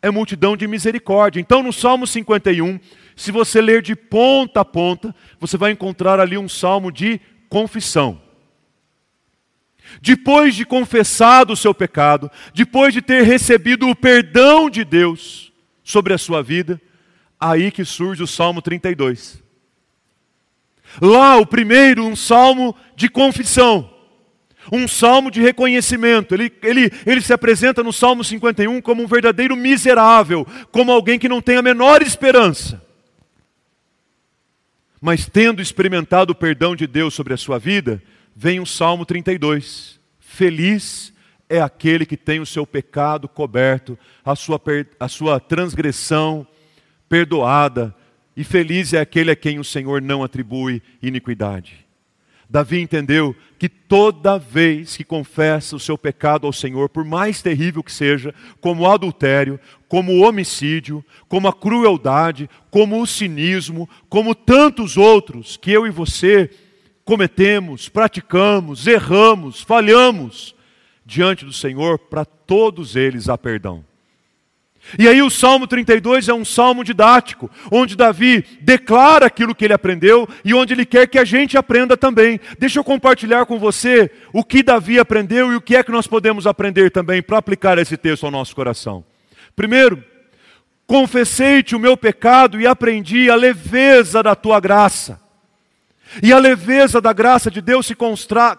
é 0.00 0.10
multidão 0.10 0.56
de 0.56 0.66
misericórdia. 0.68 1.40
Então, 1.40 1.62
no 1.62 1.72
Salmo 1.72 2.06
51, 2.06 2.78
se 3.16 3.32
você 3.32 3.60
ler 3.60 3.82
de 3.82 3.96
ponta 3.96 4.60
a 4.60 4.64
ponta, 4.64 5.14
você 5.40 5.56
vai 5.56 5.72
encontrar 5.72 6.20
ali 6.20 6.36
um 6.38 6.48
salmo 6.48 6.92
de 6.92 7.20
confissão. 7.48 8.23
Depois 10.00 10.54
de 10.54 10.64
confessado 10.64 11.52
o 11.52 11.56
seu 11.56 11.74
pecado, 11.74 12.30
depois 12.52 12.92
de 12.92 13.00
ter 13.00 13.22
recebido 13.22 13.88
o 13.88 13.96
perdão 13.96 14.68
de 14.68 14.84
Deus 14.84 15.52
sobre 15.82 16.12
a 16.12 16.18
sua 16.18 16.42
vida, 16.42 16.80
aí 17.38 17.70
que 17.70 17.84
surge 17.84 18.22
o 18.22 18.26
Salmo 18.26 18.62
32. 18.62 19.42
Lá, 21.00 21.36
o 21.36 21.46
primeiro, 21.46 22.04
um 22.04 22.14
salmo 22.14 22.74
de 22.94 23.08
confissão, 23.08 23.90
um 24.70 24.86
salmo 24.86 25.30
de 25.30 25.40
reconhecimento. 25.40 26.34
Ele, 26.34 26.52
ele, 26.62 26.90
ele 27.04 27.20
se 27.20 27.32
apresenta 27.32 27.82
no 27.82 27.92
Salmo 27.92 28.22
51 28.22 28.80
como 28.80 29.02
um 29.02 29.06
verdadeiro 29.06 29.56
miserável, 29.56 30.46
como 30.70 30.92
alguém 30.92 31.18
que 31.18 31.28
não 31.28 31.42
tem 31.42 31.56
a 31.56 31.62
menor 31.62 32.02
esperança. 32.02 32.82
Mas 35.00 35.26
tendo 35.26 35.60
experimentado 35.60 36.32
o 36.32 36.36
perdão 36.36 36.74
de 36.74 36.86
Deus 36.86 37.12
sobre 37.12 37.34
a 37.34 37.36
sua 37.36 37.58
vida, 37.58 38.02
vem 38.34 38.60
o 38.60 38.66
Salmo 38.66 39.04
32. 39.04 40.00
Feliz 40.18 41.12
é 41.48 41.60
aquele 41.60 42.04
que 42.04 42.16
tem 42.16 42.40
o 42.40 42.46
seu 42.46 42.66
pecado 42.66 43.28
coberto, 43.28 43.98
a 44.24 44.34
sua, 44.34 44.60
a 44.98 45.08
sua 45.08 45.38
transgressão 45.38 46.46
perdoada, 47.08 47.94
e 48.36 48.42
feliz 48.42 48.92
é 48.92 49.00
aquele 49.00 49.30
a 49.30 49.36
quem 49.36 49.58
o 49.60 49.64
Senhor 49.64 50.02
não 50.02 50.24
atribui 50.24 50.82
iniquidade. 51.00 51.84
Davi 52.50 52.80
entendeu 52.80 53.34
que 53.58 53.68
toda 53.68 54.38
vez 54.38 54.96
que 54.96 55.04
confessa 55.04 55.76
o 55.76 55.80
seu 55.80 55.96
pecado 55.96 56.46
ao 56.46 56.52
Senhor, 56.52 56.88
por 56.88 57.04
mais 57.04 57.40
terrível 57.40 57.82
que 57.82 57.92
seja, 57.92 58.34
como 58.60 58.88
adultério, 58.88 59.58
como 59.88 60.20
homicídio, 60.20 61.04
como 61.28 61.48
a 61.48 61.52
crueldade, 61.52 62.50
como 62.70 63.00
o 63.00 63.06
cinismo, 63.06 63.88
como 64.08 64.34
tantos 64.34 64.96
outros 64.96 65.56
que 65.56 65.70
eu 65.70 65.86
e 65.86 65.90
você 65.90 66.50
cometemos, 67.04 67.88
praticamos, 67.88 68.86
erramos, 68.86 69.60
falhamos 69.60 70.54
diante 71.04 71.44
do 71.44 71.52
Senhor, 71.52 71.98
para 71.98 72.24
todos 72.24 72.96
eles 72.96 73.28
há 73.28 73.36
perdão. 73.36 73.84
E 74.98 75.08
aí 75.08 75.22
o 75.22 75.30
Salmo 75.30 75.66
32 75.66 76.28
é 76.28 76.34
um 76.34 76.44
salmo 76.44 76.84
didático, 76.84 77.50
onde 77.70 77.96
Davi 77.96 78.44
declara 78.60 79.26
aquilo 79.26 79.54
que 79.54 79.64
ele 79.64 79.72
aprendeu 79.72 80.28
e 80.44 80.52
onde 80.52 80.74
ele 80.74 80.84
quer 80.84 81.08
que 81.08 81.18
a 81.18 81.24
gente 81.24 81.56
aprenda 81.56 81.96
também. 81.96 82.38
Deixa 82.58 82.78
eu 82.78 82.84
compartilhar 82.84 83.46
com 83.46 83.58
você 83.58 84.10
o 84.32 84.44
que 84.44 84.62
Davi 84.62 84.98
aprendeu 84.98 85.52
e 85.52 85.56
o 85.56 85.60
que 85.60 85.74
é 85.74 85.82
que 85.82 85.90
nós 85.90 86.06
podemos 86.06 86.46
aprender 86.46 86.90
também 86.90 87.22
para 87.22 87.38
aplicar 87.38 87.78
esse 87.78 87.96
texto 87.96 88.24
ao 88.24 88.30
nosso 88.30 88.54
coração. 88.54 89.02
Primeiro, 89.56 90.04
confessei-te 90.86 91.74
o 91.74 91.80
meu 91.80 91.96
pecado 91.96 92.60
e 92.60 92.66
aprendi 92.66 93.30
a 93.30 93.34
leveza 93.34 94.22
da 94.22 94.34
tua 94.34 94.60
graça. 94.60 95.23
E 96.22 96.32
a 96.32 96.38
leveza 96.38 97.00
da 97.00 97.12
graça 97.12 97.50
de 97.50 97.60
Deus 97.60 97.86
se 97.86 97.96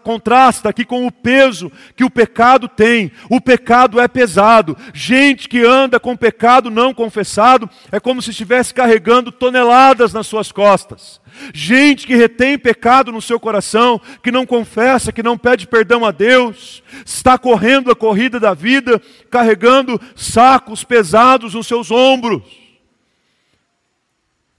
contrasta 0.04 0.70
aqui 0.70 0.84
com 0.84 1.08
o 1.08 1.12
peso 1.12 1.72
que 1.96 2.04
o 2.04 2.10
pecado 2.10 2.68
tem. 2.68 3.12
O 3.30 3.40
pecado 3.40 4.00
é 4.00 4.08
pesado. 4.08 4.76
Gente 4.94 5.48
que 5.48 5.64
anda 5.64 6.00
com 6.00 6.18
pecado 6.18 6.70
não 6.70 6.94
confessado 6.94 7.70
é 7.92 8.00
como 8.00 8.22
se 8.22 8.32
estivesse 8.32 8.74
carregando 8.74 9.32
toneladas 9.32 10.12
nas 10.12 10.28
suas 10.28 10.52
costas. 10.52 11.22
Gente 11.54 12.08
que 12.08 12.16
retém 12.16 12.58
pecado 12.58 13.12
no 13.12 13.22
seu 13.22 13.40
coração, 13.40 14.02
que 14.24 14.32
não 14.32 14.46
confessa, 14.46 15.12
que 15.12 15.24
não 15.24 15.38
pede 15.38 15.68
perdão 15.68 16.06
a 16.06 16.12
Deus, 16.12 16.84
está 17.06 17.38
correndo 17.38 17.92
a 17.92 17.96
corrida 17.96 18.40
da 18.40 18.54
vida, 18.54 19.02
carregando 19.30 20.00
sacos 20.16 20.84
pesados 20.84 21.54
nos 21.54 21.68
seus 21.68 21.92
ombros. 21.92 22.44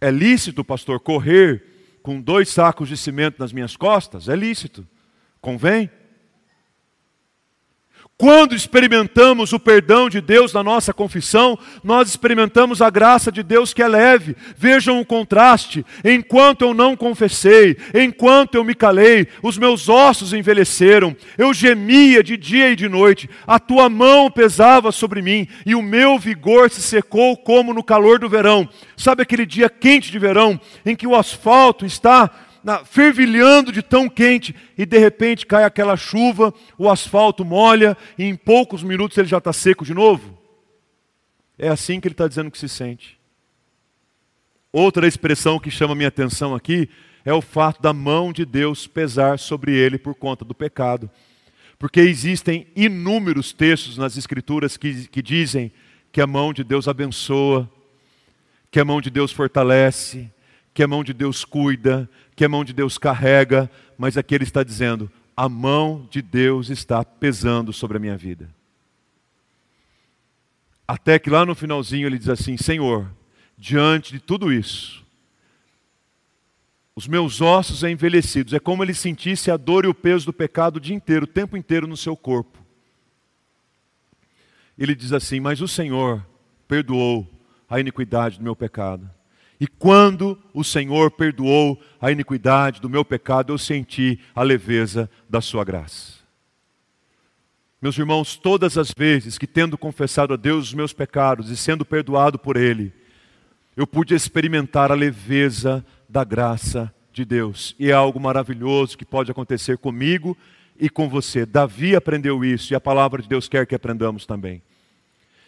É 0.00 0.10
lícito, 0.10 0.62
pastor, 0.62 1.00
correr 1.00 1.75
com 2.06 2.20
dois 2.20 2.50
sacos 2.50 2.88
de 2.88 2.96
cimento 2.96 3.40
nas 3.40 3.52
minhas 3.52 3.76
costas? 3.76 4.28
É 4.28 4.36
lícito. 4.36 4.86
Convém? 5.40 5.90
Quando 8.18 8.54
experimentamos 8.54 9.52
o 9.52 9.60
perdão 9.60 10.08
de 10.08 10.22
Deus 10.22 10.50
na 10.50 10.62
nossa 10.62 10.90
confissão, 10.90 11.58
nós 11.84 12.08
experimentamos 12.08 12.80
a 12.80 12.88
graça 12.88 13.30
de 13.30 13.42
Deus 13.42 13.74
que 13.74 13.82
é 13.82 13.88
leve. 13.88 14.34
Vejam 14.56 14.98
o 14.98 15.04
contraste. 15.04 15.84
Enquanto 16.02 16.62
eu 16.62 16.72
não 16.72 16.96
confessei, 16.96 17.76
enquanto 17.94 18.54
eu 18.54 18.64
me 18.64 18.74
calei, 18.74 19.28
os 19.42 19.58
meus 19.58 19.90
ossos 19.90 20.32
envelheceram, 20.32 21.14
eu 21.36 21.52
gemia 21.52 22.22
de 22.22 22.38
dia 22.38 22.70
e 22.70 22.76
de 22.76 22.88
noite, 22.88 23.28
a 23.46 23.58
tua 23.58 23.90
mão 23.90 24.30
pesava 24.30 24.90
sobre 24.90 25.20
mim 25.20 25.46
e 25.66 25.74
o 25.74 25.82
meu 25.82 26.18
vigor 26.18 26.70
se 26.70 26.80
secou 26.80 27.36
como 27.36 27.74
no 27.74 27.84
calor 27.84 28.18
do 28.18 28.30
verão. 28.30 28.66
Sabe 28.96 29.24
aquele 29.24 29.44
dia 29.44 29.68
quente 29.68 30.10
de 30.10 30.18
verão 30.18 30.58
em 30.86 30.96
que 30.96 31.06
o 31.06 31.14
asfalto 31.14 31.84
está 31.84 32.30
na, 32.66 32.84
fervilhando 32.84 33.70
de 33.70 33.80
tão 33.80 34.08
quente, 34.08 34.52
e 34.76 34.84
de 34.84 34.98
repente 34.98 35.46
cai 35.46 35.62
aquela 35.62 35.96
chuva, 35.96 36.52
o 36.76 36.90
asfalto 36.90 37.44
molha, 37.44 37.96
e 38.18 38.24
em 38.24 38.34
poucos 38.34 38.82
minutos 38.82 39.16
ele 39.16 39.28
já 39.28 39.38
está 39.38 39.52
seco 39.52 39.84
de 39.84 39.94
novo? 39.94 40.36
É 41.56 41.68
assim 41.68 42.00
que 42.00 42.08
ele 42.08 42.14
está 42.14 42.26
dizendo 42.26 42.50
que 42.50 42.58
se 42.58 42.68
sente. 42.68 43.20
Outra 44.72 45.06
expressão 45.06 45.60
que 45.60 45.70
chama 45.70 45.94
minha 45.94 46.08
atenção 46.08 46.56
aqui 46.56 46.90
é 47.24 47.32
o 47.32 47.40
fato 47.40 47.80
da 47.80 47.92
mão 47.92 48.32
de 48.32 48.44
Deus 48.44 48.88
pesar 48.88 49.38
sobre 49.38 49.72
ele 49.72 49.96
por 49.96 50.16
conta 50.16 50.44
do 50.44 50.52
pecado. 50.52 51.08
Porque 51.78 52.00
existem 52.00 52.66
inúmeros 52.74 53.52
textos 53.52 53.96
nas 53.96 54.16
Escrituras 54.16 54.76
que, 54.76 55.06
que 55.06 55.22
dizem 55.22 55.70
que 56.10 56.20
a 56.20 56.26
mão 56.26 56.52
de 56.52 56.64
Deus 56.64 56.88
abençoa, 56.88 57.70
que 58.72 58.80
a 58.80 58.84
mão 58.84 59.00
de 59.00 59.08
Deus 59.08 59.30
fortalece, 59.30 60.28
que 60.76 60.82
a 60.82 60.86
mão 60.86 61.02
de 61.02 61.14
Deus 61.14 61.42
cuida, 61.42 62.06
que 62.36 62.44
a 62.44 62.48
mão 62.50 62.62
de 62.62 62.74
Deus 62.74 62.98
carrega, 62.98 63.70
mas 63.96 64.18
aqui 64.18 64.34
ele 64.34 64.44
está 64.44 64.62
dizendo: 64.62 65.10
a 65.34 65.48
mão 65.48 66.06
de 66.10 66.20
Deus 66.20 66.68
está 66.68 67.02
pesando 67.02 67.72
sobre 67.72 67.96
a 67.96 68.00
minha 68.00 68.14
vida. 68.14 68.54
Até 70.86 71.18
que 71.18 71.30
lá 71.30 71.46
no 71.46 71.54
finalzinho 71.54 72.06
ele 72.06 72.18
diz 72.18 72.28
assim: 72.28 72.58
Senhor, 72.58 73.10
diante 73.56 74.12
de 74.12 74.20
tudo 74.20 74.52
isso, 74.52 75.02
os 76.94 77.08
meus 77.08 77.40
ossos 77.40 77.82
envelhecidos, 77.82 78.52
é 78.52 78.60
como 78.60 78.84
ele 78.84 78.92
sentisse 78.92 79.50
a 79.50 79.56
dor 79.56 79.86
e 79.86 79.88
o 79.88 79.94
peso 79.94 80.26
do 80.26 80.32
pecado 80.32 80.76
o 80.76 80.80
dia 80.80 80.94
inteiro, 80.94 81.24
o 81.24 81.26
tempo 81.26 81.56
inteiro 81.56 81.86
no 81.86 81.96
seu 81.96 82.14
corpo. 82.14 82.58
Ele 84.76 84.94
diz 84.94 85.14
assim: 85.14 85.40
Mas 85.40 85.62
o 85.62 85.68
Senhor 85.68 86.22
perdoou 86.68 87.26
a 87.66 87.80
iniquidade 87.80 88.36
do 88.36 88.44
meu 88.44 88.54
pecado. 88.54 89.15
E 89.58 89.66
quando 89.66 90.38
o 90.52 90.62
Senhor 90.62 91.10
perdoou 91.10 91.80
a 92.00 92.10
iniquidade 92.10 92.80
do 92.80 92.90
meu 92.90 93.04
pecado, 93.04 93.52
eu 93.52 93.58
senti 93.58 94.20
a 94.34 94.42
leveza 94.42 95.10
da 95.28 95.40
sua 95.40 95.64
graça. 95.64 96.16
Meus 97.80 97.98
irmãos, 97.98 98.36
todas 98.36 98.76
as 98.76 98.90
vezes 98.90 99.38
que 99.38 99.46
tendo 99.46 99.78
confessado 99.78 100.34
a 100.34 100.36
Deus 100.36 100.68
os 100.68 100.74
meus 100.74 100.92
pecados 100.92 101.50
e 101.50 101.56
sendo 101.56 101.84
perdoado 101.84 102.38
por 102.38 102.56
Ele, 102.56 102.92
eu 103.76 103.86
pude 103.86 104.14
experimentar 104.14 104.90
a 104.90 104.94
leveza 104.94 105.84
da 106.08 106.24
graça 106.24 106.92
de 107.12 107.24
Deus. 107.24 107.74
E 107.78 107.90
é 107.90 107.92
algo 107.92 108.18
maravilhoso 108.18 108.96
que 108.96 109.04
pode 109.04 109.30
acontecer 109.30 109.78
comigo 109.78 110.36
e 110.78 110.88
com 110.88 111.08
você. 111.08 111.46
Davi 111.46 111.96
aprendeu 111.96 112.44
isso 112.44 112.72
e 112.72 112.76
a 112.76 112.80
palavra 112.80 113.22
de 113.22 113.28
Deus 113.28 113.48
quer 113.48 113.66
que 113.66 113.74
aprendamos 113.74 114.26
também. 114.26 114.62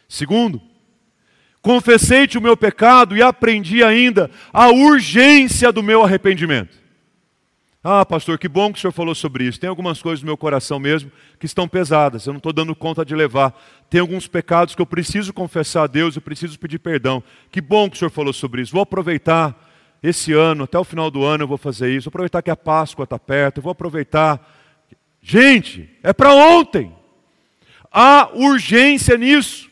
Segundo, 0.09 0.61
Confessei-te 1.61 2.39
o 2.39 2.43
meu 2.43 2.57
pecado 2.57 3.17
e 3.17 3.23
aprendi 3.23 3.83
ainda 3.83 4.31
a 4.53 4.69
urgência 4.69 5.73
do 5.73 5.83
meu 5.83 6.03
arrependimento. 6.05 6.79
Ah, 7.83 8.05
pastor, 8.05 8.39
que 8.39 8.49
bom 8.49 8.73
que 8.73 8.79
o 8.79 8.81
senhor 8.81 8.93
falou 8.93 9.15
sobre 9.15 9.45
isso. 9.45 9.61
Tem 9.61 9.71
algumas 9.71 10.03
coisas 10.03 10.21
no 10.21 10.27
meu 10.27 10.37
coração 10.37 10.79
mesmo 10.79 11.11
que 11.39 11.47
estão 11.47 11.69
pesadas, 11.69 12.27
eu 12.27 12.33
não 12.33 12.39
estou 12.39 12.53
dando 12.53 12.75
conta 12.75 13.05
de 13.05 13.15
levar. 13.15 13.59
Tem 13.89 14.01
alguns 14.01 14.27
pecados 14.27 14.75
que 14.75 14.83
eu 14.83 14.87
preciso 14.87 15.33
confessar 15.33 15.85
a 15.85 15.87
Deus, 15.87 16.17
eu 16.17 16.23
preciso 16.23 16.59
pedir 16.59 16.81
perdão. 16.81 17.23
Que 17.51 17.61
bom 17.61 17.89
que 17.89 17.97
o 17.97 17.99
senhor 17.99 18.11
falou 18.11 18.33
sobre 18.33 18.63
isso. 18.63 18.73
Vou 18.73 18.83
aproveitar 18.83 19.57
esse 20.03 20.33
ano, 20.33 20.65
até 20.65 20.79
o 20.79 20.85
final 20.85 21.11
do 21.11 21.25
ano 21.25 21.45
eu 21.45 21.49
vou 21.49 21.57
fazer 21.57 21.91
isso. 21.91 22.07
Vou 22.07 22.11
aproveitar 22.11 22.43
que 22.43 22.51
a 22.51 22.57
Páscoa 22.57 23.05
está 23.05 23.19
perto, 23.19 23.59
eu 23.59 23.63
vou 23.63 23.73
aproveitar. 23.73 24.45
Gente, 25.23 25.89
é 26.03 26.13
para 26.13 26.35
ontem. 26.35 26.93
Há 27.93 28.31
urgência 28.35 29.17
nisso. 29.17 29.68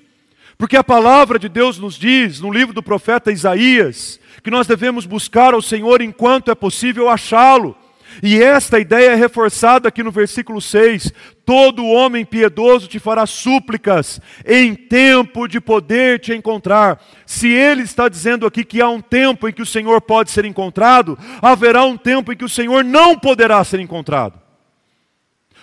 Porque 0.59 0.77
a 0.77 0.85
palavra 0.85 1.39
de 1.39 1.49
Deus 1.49 1.79
nos 1.79 1.97
diz, 1.97 2.41
no 2.41 2.51
livro 2.51 2.73
do 2.73 2.83
profeta 2.83 3.31
Isaías, 3.31 4.19
que 4.43 4.51
nós 4.51 4.67
devemos 4.67 5.05
buscar 5.05 5.53
ao 5.53 5.61
Senhor 5.61 6.01
enquanto 6.01 6.51
é 6.51 6.55
possível 6.55 7.11
achá-lo. 7.11 7.77
E 8.23 8.43
esta 8.43 8.79
ideia 8.79 9.11
é 9.11 9.15
reforçada 9.15 9.89
aqui 9.89 10.03
no 10.03 10.11
versículo 10.11 10.61
6: 10.61 11.13
Todo 11.45 11.85
homem 11.85 12.25
piedoso 12.25 12.89
te 12.89 12.99
fará 12.99 13.27
súplicas 13.27 14.21
em 14.47 14.75
tempo 14.75 15.47
de 15.47 15.61
poder 15.61 16.21
te 16.21 16.33
encontrar. 16.33 17.03
Se 17.27 17.49
ele 17.49 17.83
está 17.83 18.09
dizendo 18.09 18.47
aqui 18.47 18.65
que 18.65 18.81
há 18.81 18.89
um 18.89 19.03
tempo 19.03 19.47
em 19.47 19.53
que 19.53 19.61
o 19.61 19.67
Senhor 19.67 20.01
pode 20.01 20.31
ser 20.31 20.47
encontrado, 20.47 21.19
haverá 21.43 21.85
um 21.85 21.97
tempo 21.97 22.33
em 22.33 22.37
que 22.37 22.45
o 22.45 22.49
Senhor 22.49 22.83
não 22.83 23.19
poderá 23.19 23.63
ser 23.65 23.81
encontrado. 23.81 24.46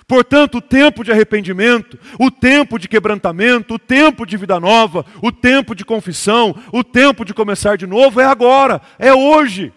Portanto, 0.07 0.57
o 0.57 0.61
tempo 0.61 1.03
de 1.03 1.11
arrependimento, 1.11 1.97
o 2.19 2.29
tempo 2.29 2.77
de 2.77 2.87
quebrantamento, 2.87 3.75
o 3.75 3.79
tempo 3.79 4.25
de 4.25 4.37
vida 4.37 4.59
nova, 4.59 5.05
o 5.21 5.31
tempo 5.31 5.73
de 5.73 5.85
confissão, 5.85 6.55
o 6.71 6.83
tempo 6.83 7.23
de 7.23 7.33
começar 7.33 7.77
de 7.77 7.87
novo 7.87 8.19
é 8.19 8.25
agora, 8.25 8.81
é 8.99 9.13
hoje. 9.13 9.71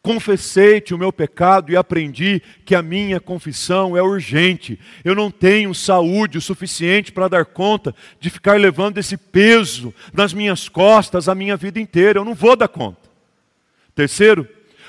Confessei-te 0.00 0.94
o 0.94 0.98
meu 0.98 1.12
pecado 1.12 1.72
e 1.72 1.76
aprendi 1.76 2.40
que 2.64 2.74
a 2.74 2.82
minha 2.82 3.20
confissão 3.20 3.96
é 3.96 4.02
urgente. 4.02 4.78
Eu 5.04 5.14
não 5.14 5.30
tenho 5.30 5.74
saúde 5.74 6.38
o 6.38 6.40
suficiente 6.40 7.12
para 7.12 7.28
dar 7.28 7.44
conta 7.44 7.94
de 8.20 8.30
ficar 8.30 8.58
levando 8.58 8.98
esse 8.98 9.16
peso 9.16 9.92
nas 10.12 10.32
minhas 10.32 10.68
costas 10.68 11.28
a 11.28 11.34
minha 11.34 11.56
vida 11.56 11.80
inteira. 11.80 12.20
Eu 12.20 12.24
não 12.24 12.34
vou 12.34 12.56
dar 12.56 12.68
conta. 12.68 13.08
Terceiro, 13.94 14.48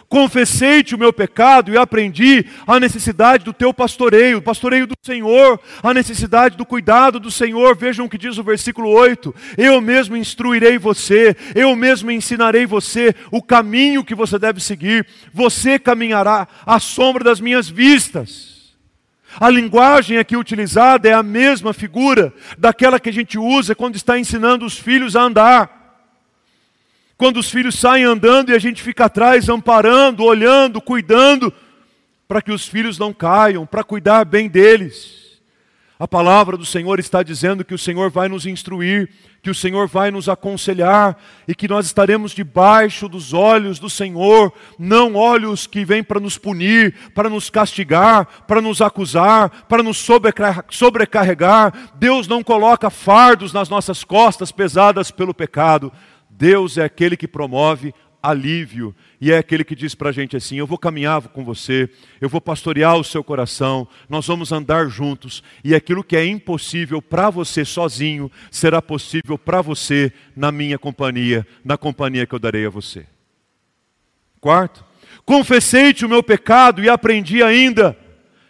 Confessei-te 0.10 0.96
o 0.96 0.98
meu 0.98 1.14
pecado 1.14 1.72
e 1.72 1.78
aprendi 1.78 2.44
a 2.66 2.80
necessidade 2.80 3.46
do 3.46 3.54
teu 3.54 3.72
pastoreio, 3.72 4.40
o 4.40 4.42
pastoreio 4.42 4.88
do 4.88 4.96
Senhor, 5.04 5.60
a 5.84 5.94
necessidade 5.94 6.58
do 6.58 6.66
cuidado 6.66 7.20
do 7.20 7.30
Senhor. 7.30 7.78
Vejam 7.78 8.08
o 8.08 8.10
que 8.10 8.18
diz 8.18 8.40
o 8.40 8.44
versículo 8.44 8.90
8: 8.90 9.34
Eu 9.56 9.80
mesmo 9.80 10.18
instruirei 10.18 10.80
você, 10.80 11.36
eu 11.54 11.76
mesmo 11.76 12.10
ensinarei 12.10 12.66
você 12.66 13.14
o 13.32 13.40
caminho 13.40 14.04
que 14.04 14.16
você 14.16 14.40
deve 14.40 14.60
seguir, 14.60 15.06
você 15.32 15.78
caminhará 15.78 16.48
à 16.66 16.80
sombra 16.80 17.24
das 17.24 17.40
minhas 17.40 17.70
vistas. 17.70 18.74
A 19.40 19.48
linguagem 19.48 20.18
aqui 20.18 20.36
utilizada 20.36 21.08
é 21.08 21.14
a 21.14 21.22
mesma 21.22 21.72
figura 21.72 22.34
daquela 22.58 23.00
que 23.00 23.10
a 23.10 23.14
gente 23.14 23.38
usa 23.38 23.76
quando 23.76 23.96
está 23.96 24.18
ensinando 24.18 24.66
os 24.66 24.76
filhos 24.76 25.16
a 25.16 25.22
andar. 25.22 25.79
Quando 27.20 27.36
os 27.36 27.52
filhos 27.52 27.78
saem 27.78 28.06
andando 28.06 28.50
e 28.50 28.56
a 28.56 28.60
gente 28.60 28.82
fica 28.82 29.04
atrás, 29.04 29.50
amparando, 29.50 30.24
olhando, 30.24 30.80
cuidando, 30.80 31.54
para 32.26 32.42
que 32.42 32.50
os 32.50 32.66
filhos 32.66 32.98
não 32.98 33.12
caiam, 33.12 33.66
para 33.66 33.84
cuidar 33.84 34.24
bem 34.24 34.48
deles. 34.48 35.38
A 36.00 36.08
palavra 36.08 36.56
do 36.56 36.66
Senhor 36.66 36.98
está 36.98 37.22
dizendo 37.22 37.66
que 37.66 37.74
o 37.74 37.78
Senhor 37.78 38.10
vai 38.10 38.30
nos 38.30 38.46
instruir, 38.46 39.10
que 39.44 39.50
o 39.50 39.54
Senhor 39.54 39.86
vai 39.86 40.12
nos 40.12 40.30
aconselhar 40.30 41.22
e 41.46 41.54
que 41.54 41.68
nós 41.68 41.88
estaremos 41.88 42.32
debaixo 42.32 43.10
dos 43.10 43.34
olhos 43.34 43.80
do 43.80 43.90
Senhor, 43.90 44.54
não 44.80 45.16
olhos 45.16 45.68
que 45.68 45.84
vêm 45.84 46.02
para 46.02 46.22
nos 46.22 46.38
punir, 46.38 46.96
para 47.14 47.30
nos 47.30 47.50
castigar, 47.50 48.46
para 48.48 48.62
nos 48.62 48.82
acusar, 48.82 49.66
para 49.68 49.84
nos 49.84 50.08
sobrecarregar. 50.70 51.92
Deus 51.96 52.30
não 52.30 52.42
coloca 52.42 52.90
fardos 52.90 53.52
nas 53.52 53.68
nossas 53.68 54.06
costas 54.06 54.54
pesadas 54.54 55.12
pelo 55.12 55.34
pecado. 55.34 55.92
Deus 56.40 56.78
é 56.78 56.86
aquele 56.86 57.18
que 57.18 57.28
promove 57.28 57.94
alívio 58.24 58.96
e 59.20 59.30
é 59.30 59.38
aquele 59.38 59.66
que 59.66 59.76
diz 59.76 59.94
para 59.94 60.08
a 60.08 60.12
gente 60.14 60.38
assim: 60.38 60.58
Eu 60.58 60.66
vou 60.66 60.78
caminhar 60.78 61.22
com 61.22 61.44
você, 61.44 61.90
eu 62.22 62.30
vou 62.30 62.40
pastorear 62.40 62.96
o 62.96 63.04
seu 63.04 63.22
coração, 63.22 63.86
nós 64.08 64.26
vamos 64.26 64.54
andar 64.54 64.88
juntos 64.88 65.44
e 65.66 65.76
aquilo 65.76 66.02
que 66.02 66.16
é 66.16 66.26
impossível 66.26 67.02
para 67.02 67.30
você 67.30 67.66
sozinho 67.66 68.32
será 68.50 68.82
possível 68.82 69.38
para 69.38 69.62
você 69.62 70.14
na 70.34 70.50
minha 70.50 70.80
companhia, 70.80 71.46
na 71.62 71.78
companhia 71.78 72.26
que 72.26 72.34
eu 72.34 72.40
darei 72.40 72.66
a 72.66 72.70
você. 72.70 73.06
Quarto, 74.40 74.86
Confessei-te 75.30 76.06
o 76.06 76.10
meu 76.10 76.24
pecado 76.24 76.84
e 76.84 76.90
aprendi 76.90 77.44
ainda 77.44 77.96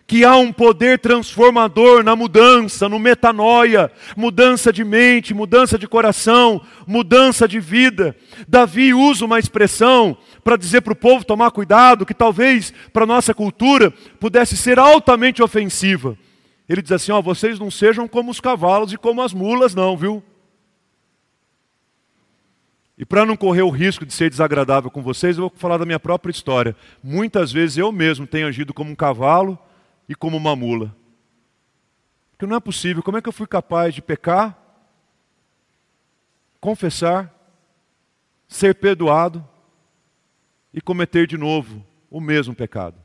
que 0.09 0.25
há 0.25 0.35
um 0.35 0.51
poder 0.51 0.97
transformador 0.97 2.03
na 2.03 2.15
mudança, 2.15 2.89
no 2.89 2.97
metanoia, 2.97 3.91
mudança 4.17 4.73
de 4.73 4.83
mente, 4.83 5.35
mudança 5.35 5.77
de 5.77 5.87
coração, 5.87 6.59
mudança 6.87 7.47
de 7.47 7.59
vida. 7.59 8.15
Davi 8.47 8.91
usa 8.91 9.23
uma 9.23 9.37
expressão 9.37 10.17
para 10.43 10.57
dizer 10.57 10.81
para 10.81 10.93
o 10.93 10.95
povo 10.95 11.23
tomar 11.23 11.51
cuidado, 11.51 12.07
que 12.07 12.15
talvez 12.15 12.73
para 12.91 13.03
a 13.03 13.05
nossa 13.05 13.35
cultura 13.35 13.93
pudesse 14.19 14.57
ser 14.57 14.79
altamente 14.79 15.43
ofensiva. 15.43 16.17
Ele 16.67 16.81
diz 16.81 16.91
assim: 16.91 17.11
ó, 17.11 17.21
vocês 17.21 17.59
não 17.59 17.69
sejam 17.69 18.07
como 18.07 18.31
os 18.31 18.39
cavalos 18.39 18.91
e 18.91 18.97
como 18.97 19.21
as 19.21 19.31
mulas, 19.31 19.75
não, 19.75 19.95
viu? 19.95 20.23
E 22.97 23.05
para 23.05 23.27
não 23.27 23.37
correr 23.37 23.61
o 23.61 23.69
risco 23.69 24.07
de 24.07 24.13
ser 24.13 24.31
desagradável 24.31 24.89
com 24.89 25.03
vocês, 25.03 25.37
eu 25.37 25.43
vou 25.43 25.53
falar 25.55 25.77
da 25.77 25.85
minha 25.85 25.99
própria 25.99 26.31
história. 26.31 26.75
Muitas 27.03 27.51
vezes 27.51 27.77
eu 27.77 27.91
mesmo 27.91 28.25
tenho 28.25 28.47
agido 28.47 28.73
como 28.73 28.89
um 28.89 28.95
cavalo 28.95 29.57
e 30.09 30.15
como 30.15 30.35
uma 30.35 30.55
mula. 30.55 30.95
Porque 32.31 32.47
não 32.47 32.57
é 32.57 32.59
possível. 32.59 33.03
Como 33.03 33.17
é 33.17 33.21
que 33.21 33.29
eu 33.29 33.33
fui 33.33 33.45
capaz 33.45 33.93
de 33.93 34.01
pecar, 34.01 34.57
confessar, 36.59 37.31
ser 38.47 38.73
perdoado 38.73 39.47
e 40.73 40.81
cometer 40.81 41.27
de 41.27 41.37
novo 41.37 41.85
o 42.09 42.19
mesmo 42.19 42.55
pecado? 42.55 42.97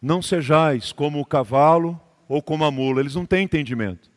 Não 0.00 0.22
sejais 0.22 0.92
como 0.92 1.20
o 1.20 1.26
cavalo 1.26 2.00
ou 2.28 2.40
como 2.40 2.64
a 2.64 2.70
mula, 2.70 3.00
eles 3.00 3.14
não 3.14 3.26
têm 3.26 3.44
entendimento. 3.44 4.15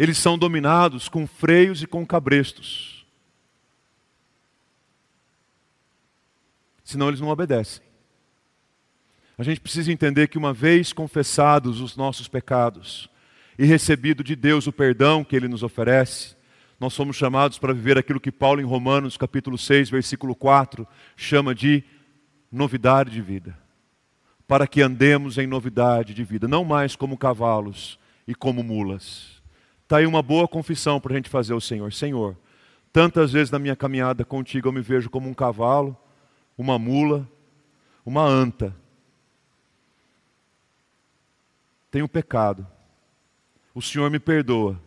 Eles 0.00 0.16
são 0.16 0.38
dominados 0.38 1.10
com 1.10 1.26
freios 1.26 1.82
e 1.82 1.86
com 1.86 2.06
cabrestos. 2.06 3.04
Senão 6.82 7.08
eles 7.08 7.20
não 7.20 7.28
obedecem. 7.28 7.82
A 9.36 9.42
gente 9.42 9.60
precisa 9.60 9.92
entender 9.92 10.28
que 10.28 10.38
uma 10.38 10.54
vez 10.54 10.90
confessados 10.90 11.82
os 11.82 11.98
nossos 11.98 12.28
pecados 12.28 13.10
e 13.58 13.66
recebido 13.66 14.24
de 14.24 14.34
Deus 14.34 14.66
o 14.66 14.72
perdão 14.72 15.22
que 15.22 15.36
ele 15.36 15.48
nos 15.48 15.62
oferece, 15.62 16.34
nós 16.80 16.94
somos 16.94 17.14
chamados 17.14 17.58
para 17.58 17.74
viver 17.74 17.98
aquilo 17.98 18.18
que 18.18 18.32
Paulo 18.32 18.62
em 18.62 18.64
Romanos, 18.64 19.18
capítulo 19.18 19.58
6, 19.58 19.90
versículo 19.90 20.34
4, 20.34 20.88
chama 21.14 21.54
de 21.54 21.84
novidade 22.50 23.10
de 23.10 23.20
vida 23.20 23.54
para 24.48 24.66
que 24.66 24.80
andemos 24.80 25.36
em 25.36 25.46
novidade 25.46 26.14
de 26.14 26.24
vida, 26.24 26.48
não 26.48 26.64
mais 26.64 26.96
como 26.96 27.18
cavalos 27.18 27.98
e 28.26 28.34
como 28.34 28.62
mulas. 28.62 29.39
Está 29.90 29.96
aí 29.96 30.06
uma 30.06 30.22
boa 30.22 30.46
confissão 30.46 31.00
para 31.00 31.14
a 31.14 31.16
gente 31.16 31.28
fazer 31.28 31.52
ao 31.52 31.60
Senhor. 31.60 31.92
Senhor, 31.92 32.36
tantas 32.92 33.32
vezes 33.32 33.50
na 33.50 33.58
minha 33.58 33.74
caminhada 33.74 34.24
contigo 34.24 34.68
eu 34.68 34.72
me 34.72 34.80
vejo 34.80 35.10
como 35.10 35.28
um 35.28 35.34
cavalo, 35.34 35.96
uma 36.56 36.78
mula, 36.78 37.28
uma 38.06 38.22
anta. 38.22 38.72
Tenho 41.90 42.08
pecado. 42.08 42.64
O 43.74 43.82
Senhor 43.82 44.08
me 44.12 44.20
perdoa. 44.20 44.80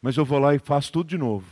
Mas 0.00 0.16
eu 0.16 0.24
vou 0.24 0.38
lá 0.38 0.54
e 0.54 0.58
faço 0.58 0.90
tudo 0.90 1.10
de 1.10 1.18
novo. 1.18 1.44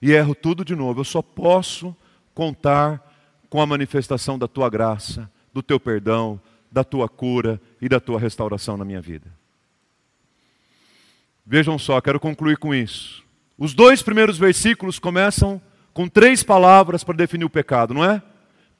E 0.00 0.12
erro 0.12 0.34
tudo 0.34 0.64
de 0.64 0.74
novo. 0.74 1.00
Eu 1.00 1.04
só 1.04 1.20
posso 1.20 1.94
contar 2.34 3.06
com 3.50 3.60
a 3.60 3.66
manifestação 3.66 4.38
da 4.38 4.48
tua 4.48 4.70
graça 4.70 5.30
do 5.52 5.62
teu 5.62 5.78
perdão, 5.78 6.40
da 6.70 6.82
tua 6.82 7.06
cura 7.06 7.60
e 7.82 7.86
da 7.86 8.00
tua 8.00 8.18
restauração 8.18 8.78
na 8.78 8.84
minha 8.86 9.02
vida. 9.02 9.41
Vejam 11.44 11.78
só, 11.78 12.00
quero 12.00 12.20
concluir 12.20 12.56
com 12.56 12.74
isso. 12.74 13.22
Os 13.58 13.74
dois 13.74 14.02
primeiros 14.02 14.38
versículos 14.38 14.98
começam 14.98 15.60
com 15.92 16.08
três 16.08 16.42
palavras 16.42 17.04
para 17.04 17.16
definir 17.16 17.44
o 17.44 17.50
pecado, 17.50 17.92
não 17.92 18.04
é? 18.04 18.22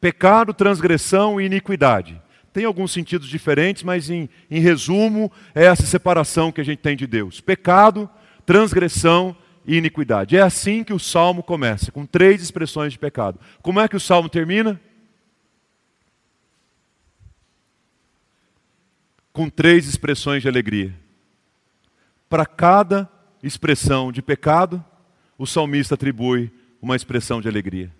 Pecado, 0.01 0.55
transgressão 0.55 1.41
e 1.41 1.45
iniquidade. 1.45 2.21
Tem 2.53 2.65
alguns 2.65 2.93
sentidos 2.93 3.29
diferentes, 3.29 3.83
mas 3.83 4.11
em, 4.11 4.29
em 4.51 4.61
resumo, 4.61 5.31
é 5.55 5.65
essa 5.65 5.87
separação 5.87 6.53
que 6.53 6.61
a 6.61 6.65
gente 6.65 6.79
tem 6.79 6.97
de 6.97 7.07
Deus: 7.07 7.41
pecado, 7.41 8.09
transgressão 8.45 9.37
e 9.67 9.77
iniquidade. 9.77 10.37
É 10.37 10.43
assim 10.43 10.83
que 10.85 10.93
o 10.93 10.99
salmo 10.99 11.43
começa, 11.43 11.93
com 11.93 12.05
três 12.05 12.43
expressões 12.43 12.93
de 12.93 12.99
pecado. 12.99 13.39
Como 13.63 13.81
é 13.81 13.89
que 13.89 13.97
o 13.97 14.01
salmo 14.01 14.29
termina? 14.29 14.81
com 19.33 19.49
três 19.49 19.87
expressões 19.87 20.43
de 20.43 20.49
alegria. 20.49 20.95
Para 22.33 22.47
cada 22.47 23.11
expressão 23.43 24.11
de 24.11 24.23
pecado, 24.23 24.83
o 25.37 25.47
salmista 25.47 25.97
atribui 25.97 26.51
uma 26.81 26.97
expressão 26.97 27.43
de 27.43 27.47
alegria. 27.47 27.95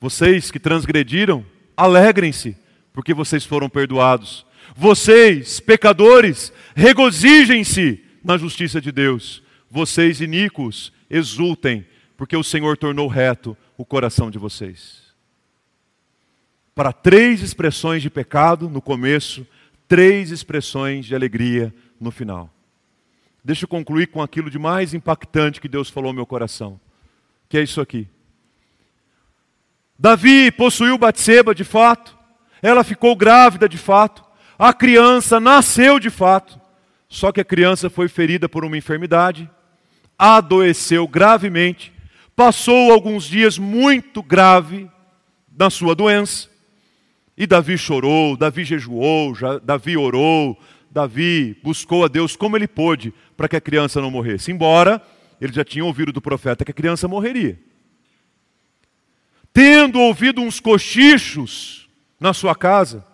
Vocês 0.00 0.50
que 0.50 0.58
transgrediram, 0.58 1.46
alegrem-se, 1.76 2.56
porque 2.92 3.14
vocês 3.14 3.44
foram 3.44 3.70
perdoados. 3.70 4.44
Vocês, 4.74 5.60
pecadores, 5.60 6.52
regozijem-se 6.74 8.04
na 8.24 8.36
justiça 8.36 8.80
de 8.80 8.90
Deus. 8.90 9.44
Vocês, 9.70 10.20
iníquos, 10.20 10.92
exultem, 11.08 11.86
porque 12.16 12.36
o 12.36 12.42
Senhor 12.42 12.76
tornou 12.76 13.06
reto 13.06 13.56
o 13.78 13.84
coração 13.84 14.28
de 14.28 14.38
vocês. 14.40 15.04
Para 16.74 16.92
três 16.92 17.42
expressões 17.42 18.02
de 18.02 18.10
pecado 18.10 18.68
no 18.68 18.82
começo, 18.82 19.46
três 19.86 20.32
expressões 20.32 21.06
de 21.06 21.14
alegria 21.14 21.72
no 22.00 22.10
final. 22.10 22.52
Deixa 23.44 23.64
eu 23.64 23.68
concluir 23.68 24.08
com 24.08 24.22
aquilo 24.22 24.50
de 24.50 24.58
mais 24.58 24.92
impactante 24.92 25.60
que 25.60 25.68
Deus 25.68 25.88
falou 25.88 26.08
ao 26.08 26.14
meu 26.14 26.26
coração, 26.26 26.78
que 27.48 27.56
é 27.56 27.62
isso 27.62 27.80
aqui. 27.80 28.06
Davi 29.98 30.50
possuiu 30.50 30.98
Batseba 30.98 31.54
de 31.54 31.64
fato, 31.64 32.16
ela 32.62 32.84
ficou 32.84 33.16
grávida 33.16 33.68
de 33.68 33.78
fato, 33.78 34.22
a 34.58 34.72
criança 34.72 35.40
nasceu 35.40 35.98
de 35.98 36.10
fato, 36.10 36.60
só 37.08 37.32
que 37.32 37.40
a 37.40 37.44
criança 37.44 37.88
foi 37.88 38.08
ferida 38.08 38.48
por 38.48 38.64
uma 38.64 38.76
enfermidade, 38.76 39.50
adoeceu 40.18 41.08
gravemente, 41.08 41.92
passou 42.36 42.92
alguns 42.92 43.24
dias 43.24 43.58
muito 43.58 44.22
grave 44.22 44.90
na 45.56 45.70
sua 45.70 45.94
doença, 45.94 46.48
e 47.36 47.46
Davi 47.46 47.78
chorou, 47.78 48.36
Davi 48.36 48.64
jejuou, 48.64 49.32
Davi 49.62 49.96
orou, 49.96 50.58
Davi 50.90 51.56
buscou 51.62 52.04
a 52.04 52.08
Deus 52.08 52.34
como 52.34 52.56
ele 52.56 52.66
pôde 52.66 53.14
para 53.36 53.48
que 53.48 53.56
a 53.56 53.60
criança 53.60 54.00
não 54.00 54.10
morresse. 54.10 54.50
Embora 54.50 55.00
ele 55.40 55.52
já 55.52 55.64
tinha 55.64 55.84
ouvido 55.84 56.12
do 56.12 56.20
profeta 56.20 56.64
que 56.64 56.72
a 56.72 56.74
criança 56.74 57.06
morreria. 57.06 57.58
Tendo 59.52 60.00
ouvido 60.00 60.40
uns 60.40 60.60
cochichos 60.60 61.88
na 62.18 62.34
sua 62.34 62.54
casa, 62.54 63.04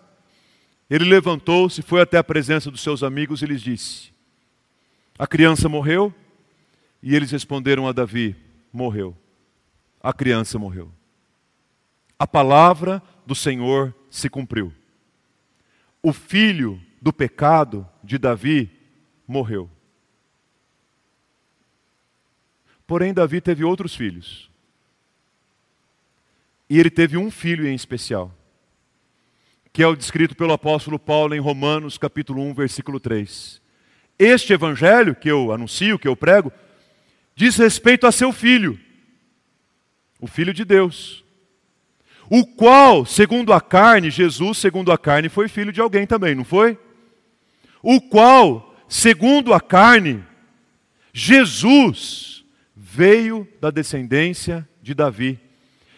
ele 0.89 1.05
levantou-se, 1.05 1.81
foi 1.81 2.01
até 2.01 2.17
a 2.17 2.23
presença 2.23 2.71
dos 2.71 2.81
seus 2.81 3.03
amigos 3.03 3.41
e 3.41 3.45
lhes 3.45 3.61
disse: 3.61 4.11
A 5.17 5.27
criança 5.27 5.69
morreu? 5.69 6.13
E 7.01 7.15
eles 7.15 7.31
responderam 7.31 7.87
a 7.87 7.91
Davi: 7.91 8.35
Morreu. 8.73 9.15
A 10.01 10.13
criança 10.13 10.57
morreu. 10.57 10.91
A 12.17 12.25
palavra 12.25 13.01
do 13.25 13.35
Senhor 13.35 13.93
se 14.09 14.29
cumpriu. 14.29 14.73
O 16.01 16.13
filho 16.13 16.81
do 17.01 17.13
pecado 17.13 17.87
de 18.03 18.17
Davi 18.17 18.71
morreu. 19.27 19.69
Porém, 22.85 23.13
Davi 23.13 23.41
teve 23.41 23.63
outros 23.63 23.95
filhos. 23.95 24.49
E 26.69 26.79
ele 26.79 26.89
teve 26.89 27.17
um 27.17 27.29
filho 27.31 27.67
em 27.67 27.75
especial, 27.75 28.33
que 29.71 29.83
é 29.83 29.87
o 29.87 29.95
descrito 29.95 30.35
pelo 30.35 30.53
apóstolo 30.53 30.97
Paulo 30.97 31.33
em 31.33 31.39
Romanos, 31.39 31.97
capítulo 31.97 32.41
1, 32.43 32.53
versículo 32.53 32.99
3. 32.99 33.61
Este 34.19 34.53
evangelho 34.53 35.15
que 35.15 35.29
eu 35.29 35.51
anuncio, 35.51 35.99
que 35.99 36.07
eu 36.07 36.15
prego, 36.15 36.51
diz 37.35 37.55
respeito 37.57 38.07
a 38.07 38.11
seu 38.11 38.31
filho, 38.31 38.79
o 40.19 40.27
filho 40.27 40.53
de 40.53 40.65
Deus, 40.65 41.23
o 42.29 42.45
qual, 42.45 43.05
segundo 43.05 43.53
a 43.53 43.61
carne, 43.61 44.09
Jesus, 44.09 44.57
segundo 44.57 44.91
a 44.91 44.97
carne, 44.97 45.29
foi 45.29 45.47
filho 45.47 45.71
de 45.71 45.79
alguém 45.79 46.05
também, 46.05 46.35
não 46.35 46.43
foi? 46.43 46.77
O 47.89 48.01
qual, 48.01 48.75
segundo 48.89 49.53
a 49.53 49.61
carne, 49.61 50.21
Jesus 51.13 52.43
veio 52.75 53.47
da 53.61 53.71
descendência 53.71 54.67
de 54.81 54.93
Davi 54.93 55.39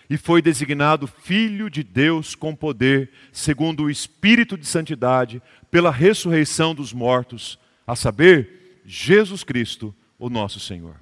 e 0.08 0.16
foi 0.16 0.40
designado 0.40 1.08
Filho 1.08 1.68
de 1.68 1.82
Deus 1.82 2.36
com 2.36 2.56
poder, 2.56 3.10
segundo 3.34 3.86
o 3.86 3.90
Espírito 3.90 4.56
de 4.56 4.68
Santidade, 4.68 5.42
pela 5.72 5.90
ressurreição 5.90 6.76
dos 6.76 6.94
mortos, 6.94 7.58
a 7.88 7.96
saber, 7.96 8.82
Jesus 8.86 9.44
Cristo, 9.44 9.92
o 10.20 10.30
nosso 10.30 10.60
Senhor. 10.60 10.96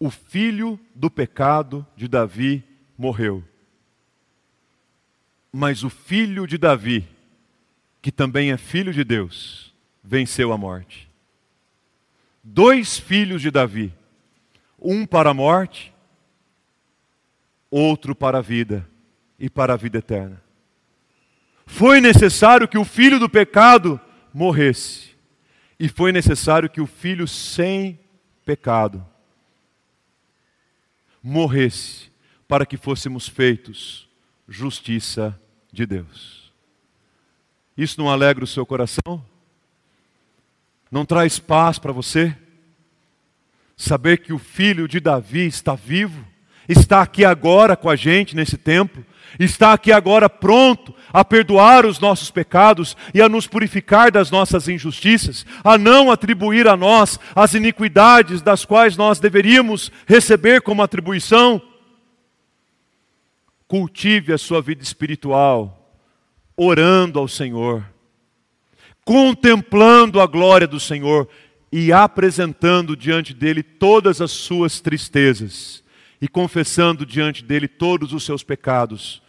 O 0.00 0.08
filho 0.08 0.80
do 0.94 1.10
pecado 1.10 1.86
de 1.94 2.08
Davi 2.08 2.64
morreu. 2.96 3.44
Mas 5.52 5.84
o 5.84 5.90
filho 5.90 6.46
de 6.46 6.56
Davi, 6.56 7.06
que 8.08 8.12
também 8.12 8.52
é 8.52 8.56
filho 8.56 8.90
de 8.90 9.04
Deus, 9.04 9.70
venceu 10.02 10.50
a 10.50 10.56
morte. 10.56 11.10
Dois 12.42 12.98
filhos 12.98 13.42
de 13.42 13.50
Davi, 13.50 13.92
um 14.80 15.04
para 15.04 15.28
a 15.28 15.34
morte, 15.34 15.92
outro 17.70 18.14
para 18.14 18.38
a 18.38 18.40
vida 18.40 18.88
e 19.38 19.50
para 19.50 19.74
a 19.74 19.76
vida 19.76 19.98
eterna. 19.98 20.42
Foi 21.66 22.00
necessário 22.00 22.66
que 22.66 22.78
o 22.78 22.84
filho 22.84 23.20
do 23.20 23.28
pecado 23.28 24.00
morresse, 24.32 25.10
e 25.78 25.86
foi 25.86 26.10
necessário 26.10 26.70
que 26.70 26.80
o 26.80 26.86
filho 26.86 27.28
sem 27.28 28.00
pecado 28.42 29.06
morresse, 31.22 32.10
para 32.48 32.64
que 32.64 32.78
fôssemos 32.78 33.28
feitos 33.28 34.08
justiça 34.48 35.38
de 35.70 35.84
Deus. 35.84 36.47
Isso 37.78 38.00
não 38.00 38.10
alegra 38.10 38.42
o 38.42 38.46
seu 38.48 38.66
coração? 38.66 39.24
Não 40.90 41.04
traz 41.04 41.38
paz 41.38 41.78
para 41.78 41.92
você? 41.92 42.36
Saber 43.76 44.18
que 44.18 44.32
o 44.32 44.38
filho 44.38 44.88
de 44.88 44.98
Davi 44.98 45.46
está 45.46 45.76
vivo, 45.76 46.26
está 46.68 47.00
aqui 47.00 47.24
agora 47.24 47.76
com 47.76 47.88
a 47.88 47.94
gente 47.94 48.34
nesse 48.34 48.56
tempo, 48.58 49.04
está 49.38 49.72
aqui 49.72 49.92
agora 49.92 50.28
pronto 50.28 50.92
a 51.12 51.24
perdoar 51.24 51.86
os 51.86 52.00
nossos 52.00 52.32
pecados 52.32 52.96
e 53.14 53.22
a 53.22 53.28
nos 53.28 53.46
purificar 53.46 54.10
das 54.10 54.28
nossas 54.28 54.66
injustiças, 54.68 55.46
a 55.62 55.78
não 55.78 56.10
atribuir 56.10 56.66
a 56.66 56.76
nós 56.76 57.20
as 57.32 57.54
iniquidades 57.54 58.42
das 58.42 58.64
quais 58.64 58.96
nós 58.96 59.20
deveríamos 59.20 59.92
receber 60.04 60.62
como 60.62 60.82
atribuição. 60.82 61.62
Cultive 63.68 64.32
a 64.32 64.38
sua 64.38 64.60
vida 64.60 64.82
espiritual, 64.82 65.77
orando 66.58 67.20
ao 67.20 67.28
Senhor, 67.28 67.88
contemplando 69.04 70.20
a 70.20 70.26
glória 70.26 70.66
do 70.66 70.80
Senhor 70.80 71.28
e 71.70 71.92
apresentando 71.92 72.96
diante 72.96 73.32
dele 73.32 73.62
todas 73.62 74.20
as 74.20 74.32
suas 74.32 74.80
tristezas 74.80 75.84
e 76.20 76.26
confessando 76.26 77.06
diante 77.06 77.44
dele 77.44 77.68
todos 77.68 78.12
os 78.12 78.24
seus 78.24 78.42
pecados, 78.42 79.22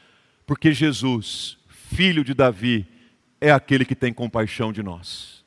porque 0.47 0.73
Jesus, 0.73 1.55
filho 1.69 2.23
de 2.23 2.33
Davi, 2.33 2.87
é 3.39 3.51
aquele 3.51 3.85
que 3.85 3.95
tem 3.95 4.11
compaixão 4.11 4.73
de 4.73 4.81
nós. 4.81 5.37